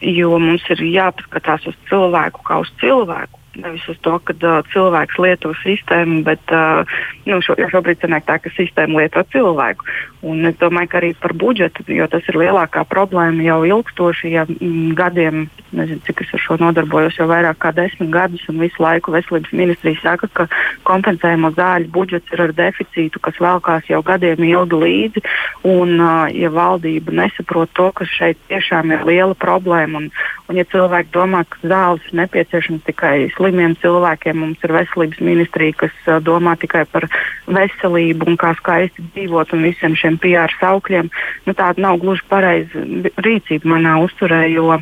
[0.00, 3.37] jo mums ir jāpaskatās uz cilvēku kā uz cilvēku.
[3.58, 6.86] Nevis uz to, ka uh, cilvēks lieto sistēmu, bet uh,
[7.26, 9.86] nu, šo, šobrīd sanāk tā, ka sistēma lieto cilvēku.
[10.28, 14.44] Un es domāju, ka arī par budžetu, jo tas ir lielākā problēma jau ilgstoši, ja
[14.46, 15.44] mm, gadiem,
[15.74, 19.54] nezinu, cik es ar šo nodarbojos, jau vairāk kā desmit gadus, un visu laiku veselības
[19.54, 20.48] ministrija saka, ka
[20.88, 25.24] kompensējamo zāļu budžets ir ar deficītu, kas velkās jau gadiem ilgi līdzi.
[25.70, 30.10] Un, uh, ja valdība nesaprot to, ka šeit tiešām ir liela problēma, un,
[30.50, 35.76] un ja cilvēki domā, ka zāles ir nepieciešamas tikai slimiem cilvēkiem, mums ir veselības ministrija,
[35.84, 37.08] kas uh, domā tikai par
[37.48, 41.08] veselību un kā skaisti dzīvot un visiem šiem PR saukļiem,
[41.48, 42.84] nu, tāda nav gluži pareiza
[43.24, 44.44] rīcība manā uzturē.
[44.52, 44.76] Jo,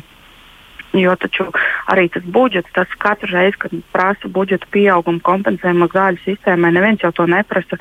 [0.97, 1.47] Jo taču
[1.91, 7.13] arī tas budžets, tas katru reizi, kad prasa budžeta pieaugumu kompensējumu zāļu sistēmai, neviens jau
[7.15, 7.79] to neprasa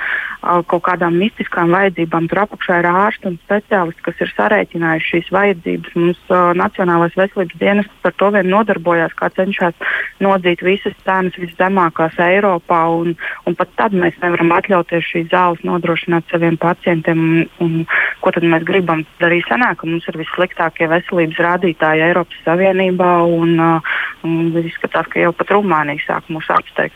[0.71, 2.29] kaut kādām mistiskām vajadzībām.
[2.31, 5.97] Tur apakšā ir ārsti un speciālisti, kas ir sarēķinājuši šīs vajadzības.
[5.99, 9.75] Mums uh, Nacionālais veselības dienas par to vien nodarbojās, kā cenšas
[10.23, 12.83] nodzīt visas cenas viszemākās Eiropā.
[13.01, 17.25] Un, un pat tad mēs nevaram atļauties šīs zāles nodrošināt saviem pacientiem.
[17.27, 17.75] Un, un,
[18.23, 19.05] ko tad mēs gribam?
[19.27, 23.81] Arī sanāk, ka mums ir vissliktākie veselības rādītāji Eiropas Savienībā Savienībā, un, uh,
[24.27, 26.95] un izskatās, ka jau pat Rumānija sāk mūs apsteigt.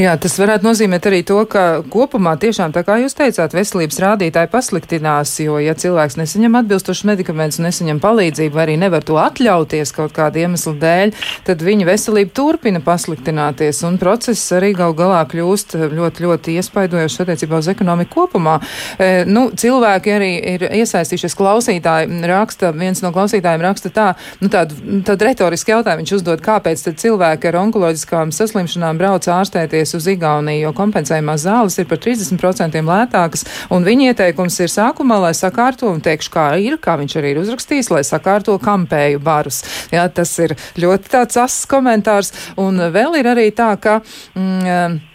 [0.00, 4.50] Jā, tas varētu nozīmēt arī to, ka kopumā tiešām, tā kā jūs teicāt, veselības rādītāji
[4.52, 10.14] pasliktinās, jo, ja cilvēks nesaņem atbilstošus medikamentus, nesaņem palīdzību, vai arī nevar to atļauties kaut
[10.16, 11.14] kāda iemesla dēļ,
[11.48, 17.60] tad viņa veselība turpina pasliktināties, un process arī gal galā kļūst ļoti, ļoti iespaidojošs attiecībā
[17.60, 18.56] uz ekonomiku kopumā.
[18.96, 24.08] E, nu, cilvēki arī ir iesaistījušies klausītāji, raksta, viens no klausītājiem raksta tā,
[24.40, 29.59] nu, tādu, tādu retorisku jautājumu viņš uzdod, kāpēc tad cilvēki ar onkoloģiskām saslimšanām brauc ārstē
[29.60, 35.20] ārstēties uz Igauniju, jo kompensējumās zāles ir par 30% lētākas, un viņa ieteikums ir sākumā,
[35.20, 39.62] lai sakārto, un teikšu, kā ir, kā viņš arī ir uzrakstījis, lai sakārto kampēju barus.
[39.92, 44.00] Jā, tas ir ļoti tāds asas komentārs, un vēl ir arī tā, ka.
[44.34, 45.09] Mm,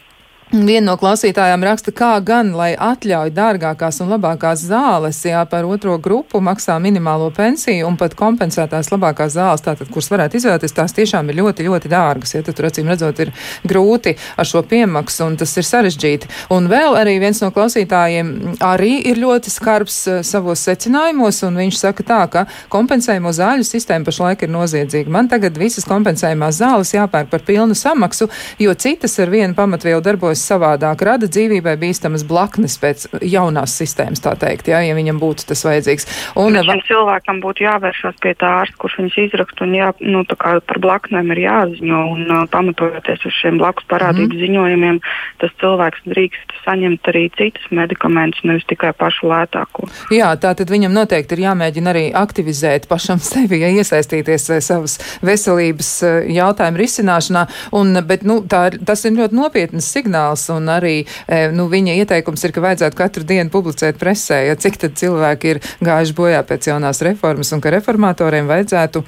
[0.54, 5.96] Viena no klausītājām raksta, kā gan, lai atļauj dārgākās un labākās zāles, jā, par otro
[5.98, 11.32] grupu maksā minimālo pensiju un pat kompensētās labākās zāles, tātad, kuras varētu izvēlēties, tās tiešām
[11.34, 13.32] ir ļoti, ļoti dārgas, ja tad tur acīm redzot ir
[13.66, 16.30] grūti ar šo piemaksu un tas ir sarežģīti.
[16.54, 18.32] Un vēl arī viens no klausītājiem
[18.70, 24.06] arī ir ļoti skarbs uh, savos secinājumos, un viņš saka tā, ka kompensējumu zāļu sistēma
[24.12, 25.10] pašlaik ir noziedzīga.
[25.10, 28.30] Man tagad visas kompensējumās zāles jāpērk par pilnu samaksu,
[28.62, 34.36] jo citas ar vienu pamatvielu darbojas savādāk, rada dzīvībai bīstamas blaknes pēc jaunās sistēmas, tā
[34.39, 36.07] teikt, jā, ja viņam būtu tas vajadzīgs.
[36.41, 40.81] Un šim cilvēkam būtu jāvēršas pie tā ārsta, kurš viņus izraksta, un jā, nu, par
[40.81, 44.41] blaknēm ir jāziņo, un uh, pamatojoties uz šiem blakus parādību mm.
[44.43, 45.01] ziņojumiem,
[45.43, 49.89] tas cilvēks drīkst saņemt arī citus medikamentus, nevis tikai pašu lētāko.
[50.13, 55.91] Jā, tā tad viņam noteikti ir jāmēģina arī aktivizēt pašam sevi, ja iesaistīties savas veselības
[56.36, 57.45] jautājumu risināšanā,
[57.77, 61.95] un, bet, nu, tā, tas ir ļoti nopietnas signāls signāls, un arī e, nu, viņa
[62.01, 66.43] ieteikums ir, ka vajadzētu katru dienu publicēt presē, ja cik tad cilvēki ir gājuši bojā
[66.43, 69.03] pēc jaunās reformas, un ka reformatoriem vajadzētu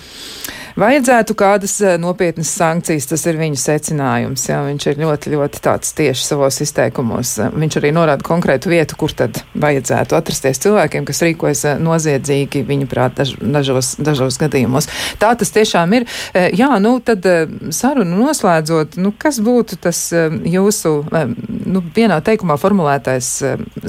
[0.77, 4.43] Vajadzētu kādas nopietnas sankcijas, tas ir viņa secinājums.
[4.45, 7.31] Jā, viņš ir ļoti, ļoti tāds tieši savos izteikumos.
[7.55, 13.31] Viņš arī norāda konkrētu vietu, kur tad vajadzētu atrasties cilvēkiem, kas rīkojas noziedzīgi, viņuprāt, daž,
[13.41, 14.85] dažos, dažos gadījumos.
[15.17, 16.05] Tā tas tiešām ir.
[16.53, 17.25] Jā, nu tad
[17.73, 23.31] sarunu noslēdzot, nu, kas būtu tas jūsu nu, vienā teikumā formulētais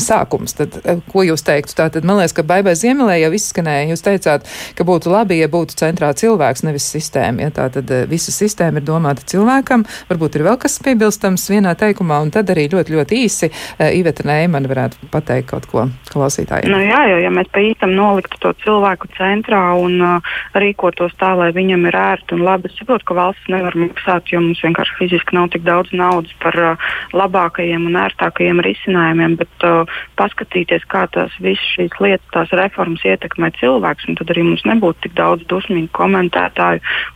[0.08, 0.56] sākums?
[0.56, 0.80] Tad,
[1.12, 1.76] ko jūs teiktu?
[1.82, 5.76] Tātad, man liekas, ka Baibai Ziemelē jau izskanēja, jūs teicāt, ka būtu labi, ja būtu
[5.84, 7.46] centrā cilvēks, nevis sistēma.
[7.46, 9.84] Ja, tā tad eh, visa sistēma ir domāta cilvēkam.
[10.10, 14.26] Varbūt ir vēl kas piebilstams vienā teikumā, un tad arī ļoti, ļoti īsi eh, Iveta
[14.28, 16.70] Neimana varētu pateikt kaut ko klausītājiem.
[16.72, 21.32] Nu, jā, jo ja mēs pa īstam noliktu to cilvēku centrā un uh, rīkotos tā,
[21.38, 24.96] lai viņam ir ērti un labi, es saprotu, ka valsts nevar maksāt, jo mums vienkārši
[24.98, 31.06] fiziski nav tik daudz naudas par uh, labākajiem un ērtākajiem risinājumiem, bet uh, paskatīties, kā
[31.14, 35.46] tās visas šīs lietas, tās reformas ietekmē cilvēks, un tad arī mums nebūtu tik daudz
[35.48, 36.67] dusmīgu komentētāju,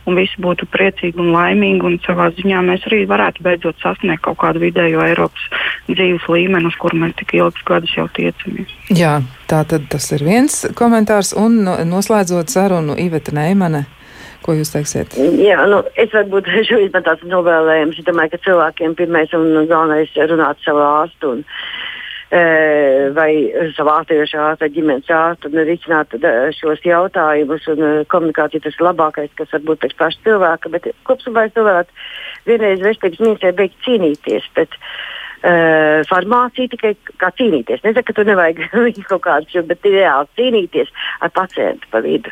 [0.07, 1.85] un visi būtu priecīgi un laimīgi.
[1.87, 5.47] Un savā ziņā mēs arī varētu beidzot sasniegt kaut kādu vidējo Eiropas
[5.89, 8.71] dzīves līmeni, uz kuru mēs tik ilgus gadus jau tiecamies.
[8.93, 9.17] Jā,
[9.51, 13.85] tā tad tas ir viens komentārs, un noslēdzot sarunu Iveta Neimane.
[14.43, 15.15] Ko jūs teiksiet?
[15.39, 18.01] Jā, nu, es varbūt šobrīd pat tāds novēlējums.
[18.01, 21.37] Es domāju, ka cilvēkiem pirmais un galvenais ir runāt savu ārstu.
[21.37, 21.45] Un,
[23.13, 26.15] vai ārstiešu ārstu, ģimenes ārstu un risināt
[26.57, 27.67] šos jautājumus.
[27.73, 31.99] Un, komunikācija tas ir labākais, kas var būt pēc paša cilvēka, bet kopumā es vēlētu
[32.49, 34.49] vienreiz veselības ministrē beigt cīnīties.
[34.57, 34.79] Bet,
[35.43, 37.81] Uh, farmācija tikai kā cīnīties.
[37.83, 42.31] Nezinu, ka tu nevajag viņu kaut kādu, bet reāli cīnīties ar pacientu pa vidu.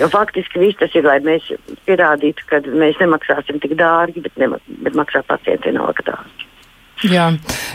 [0.00, 1.50] Jo faktiski viss tas ir, lai mēs
[1.84, 4.56] pierādītu, ka mēs nemaksāsim tik dārgi, bet, nema,
[4.86, 6.43] bet maksā pacienti vienalga dārgi.
[7.04, 7.24] Jā,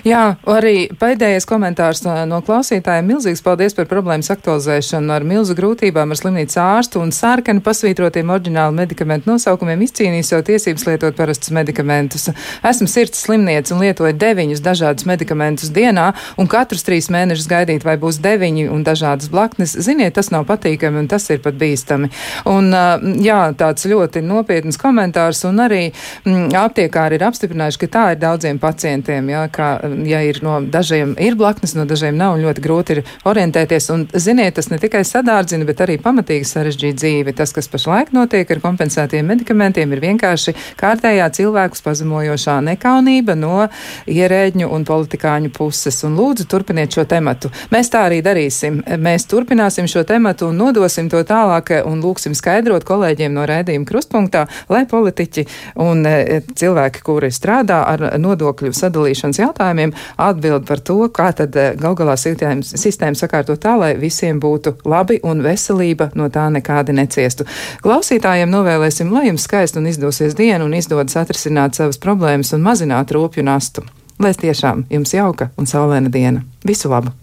[0.08, 3.12] jā, arī pēdējais komentārs no, no klausītājiem.
[3.12, 8.74] Milzīgs paldies par problēmas aktualizēšanu ar milzu grūtībām ar slimnīcu ārstu un sārkani pasvītrotiem oriģinālu
[8.80, 12.32] medikamentu nosaukumiem izcīnījis jau tiesības lietot parastus medikamentus.
[12.66, 16.08] Esmu sirds slimniece un lietoju deviņus dažādus medikamentus dienā,
[16.42, 19.76] un katrus trīs mēnešus gaidīt, vai būs deviņi un dažādas blaknes.
[19.78, 22.10] Ziniet, tas nav patīkami un tas ir pat bīstami.
[22.50, 22.74] Un,
[23.22, 25.84] jā, tāds ļoti nopietns komentārs, un arī
[26.26, 30.60] m, aptiekāri ir apstiprinājuši, ka tā ir daudziem pacientiem cilvēkiem, jā, ka, ja ir no
[30.62, 33.90] dažiem ir blaknes, no dažiem nav, un ļoti grūti ir orientēties.
[33.92, 37.36] Un, ziniet, tas ne tikai sadārdzina, bet arī pamatīgi sarežģīja dzīvi.
[37.36, 43.68] Tas, kas pašlaik notiek ar kompensētiem medikamentiem, ir vienkārši kārtējā cilvēku pazemojošā nekaunība no
[44.08, 46.04] ierēģņu un politikāņu puses.
[46.04, 47.52] Un lūdzu, turpiniet šo tematu.
[47.74, 48.82] Mēs tā arī darīsim.
[49.00, 54.46] Mēs turpināsim šo tematu un nodosim to tālāk un lūksim skaidrot kolēģiem no rēdījuma krustpunktā,
[54.70, 55.46] lai politiķi
[55.84, 61.56] un e, cilvēki, kuri strādā ar nodokļu sadalījumu, sadalīšanas jautājumiem atbild par to, kā tad
[61.56, 66.94] eh, gal galā sistēma sakārtot tā, lai visiem būtu labi un veselība no tā nekādi
[66.94, 67.46] neciestu.
[67.84, 73.12] Klausītājiem novēlēsim, lai jums skaisti un izdosies diena un izdodas atrisināt savas problēmas un mazināt
[73.12, 73.86] rūpju nastu.
[74.20, 76.44] Lai tiešām jums jauka un saulēna diena.
[76.68, 77.16] Visu labu!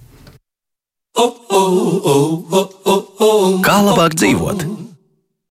[3.66, 4.86] Kā labāk dzīvot?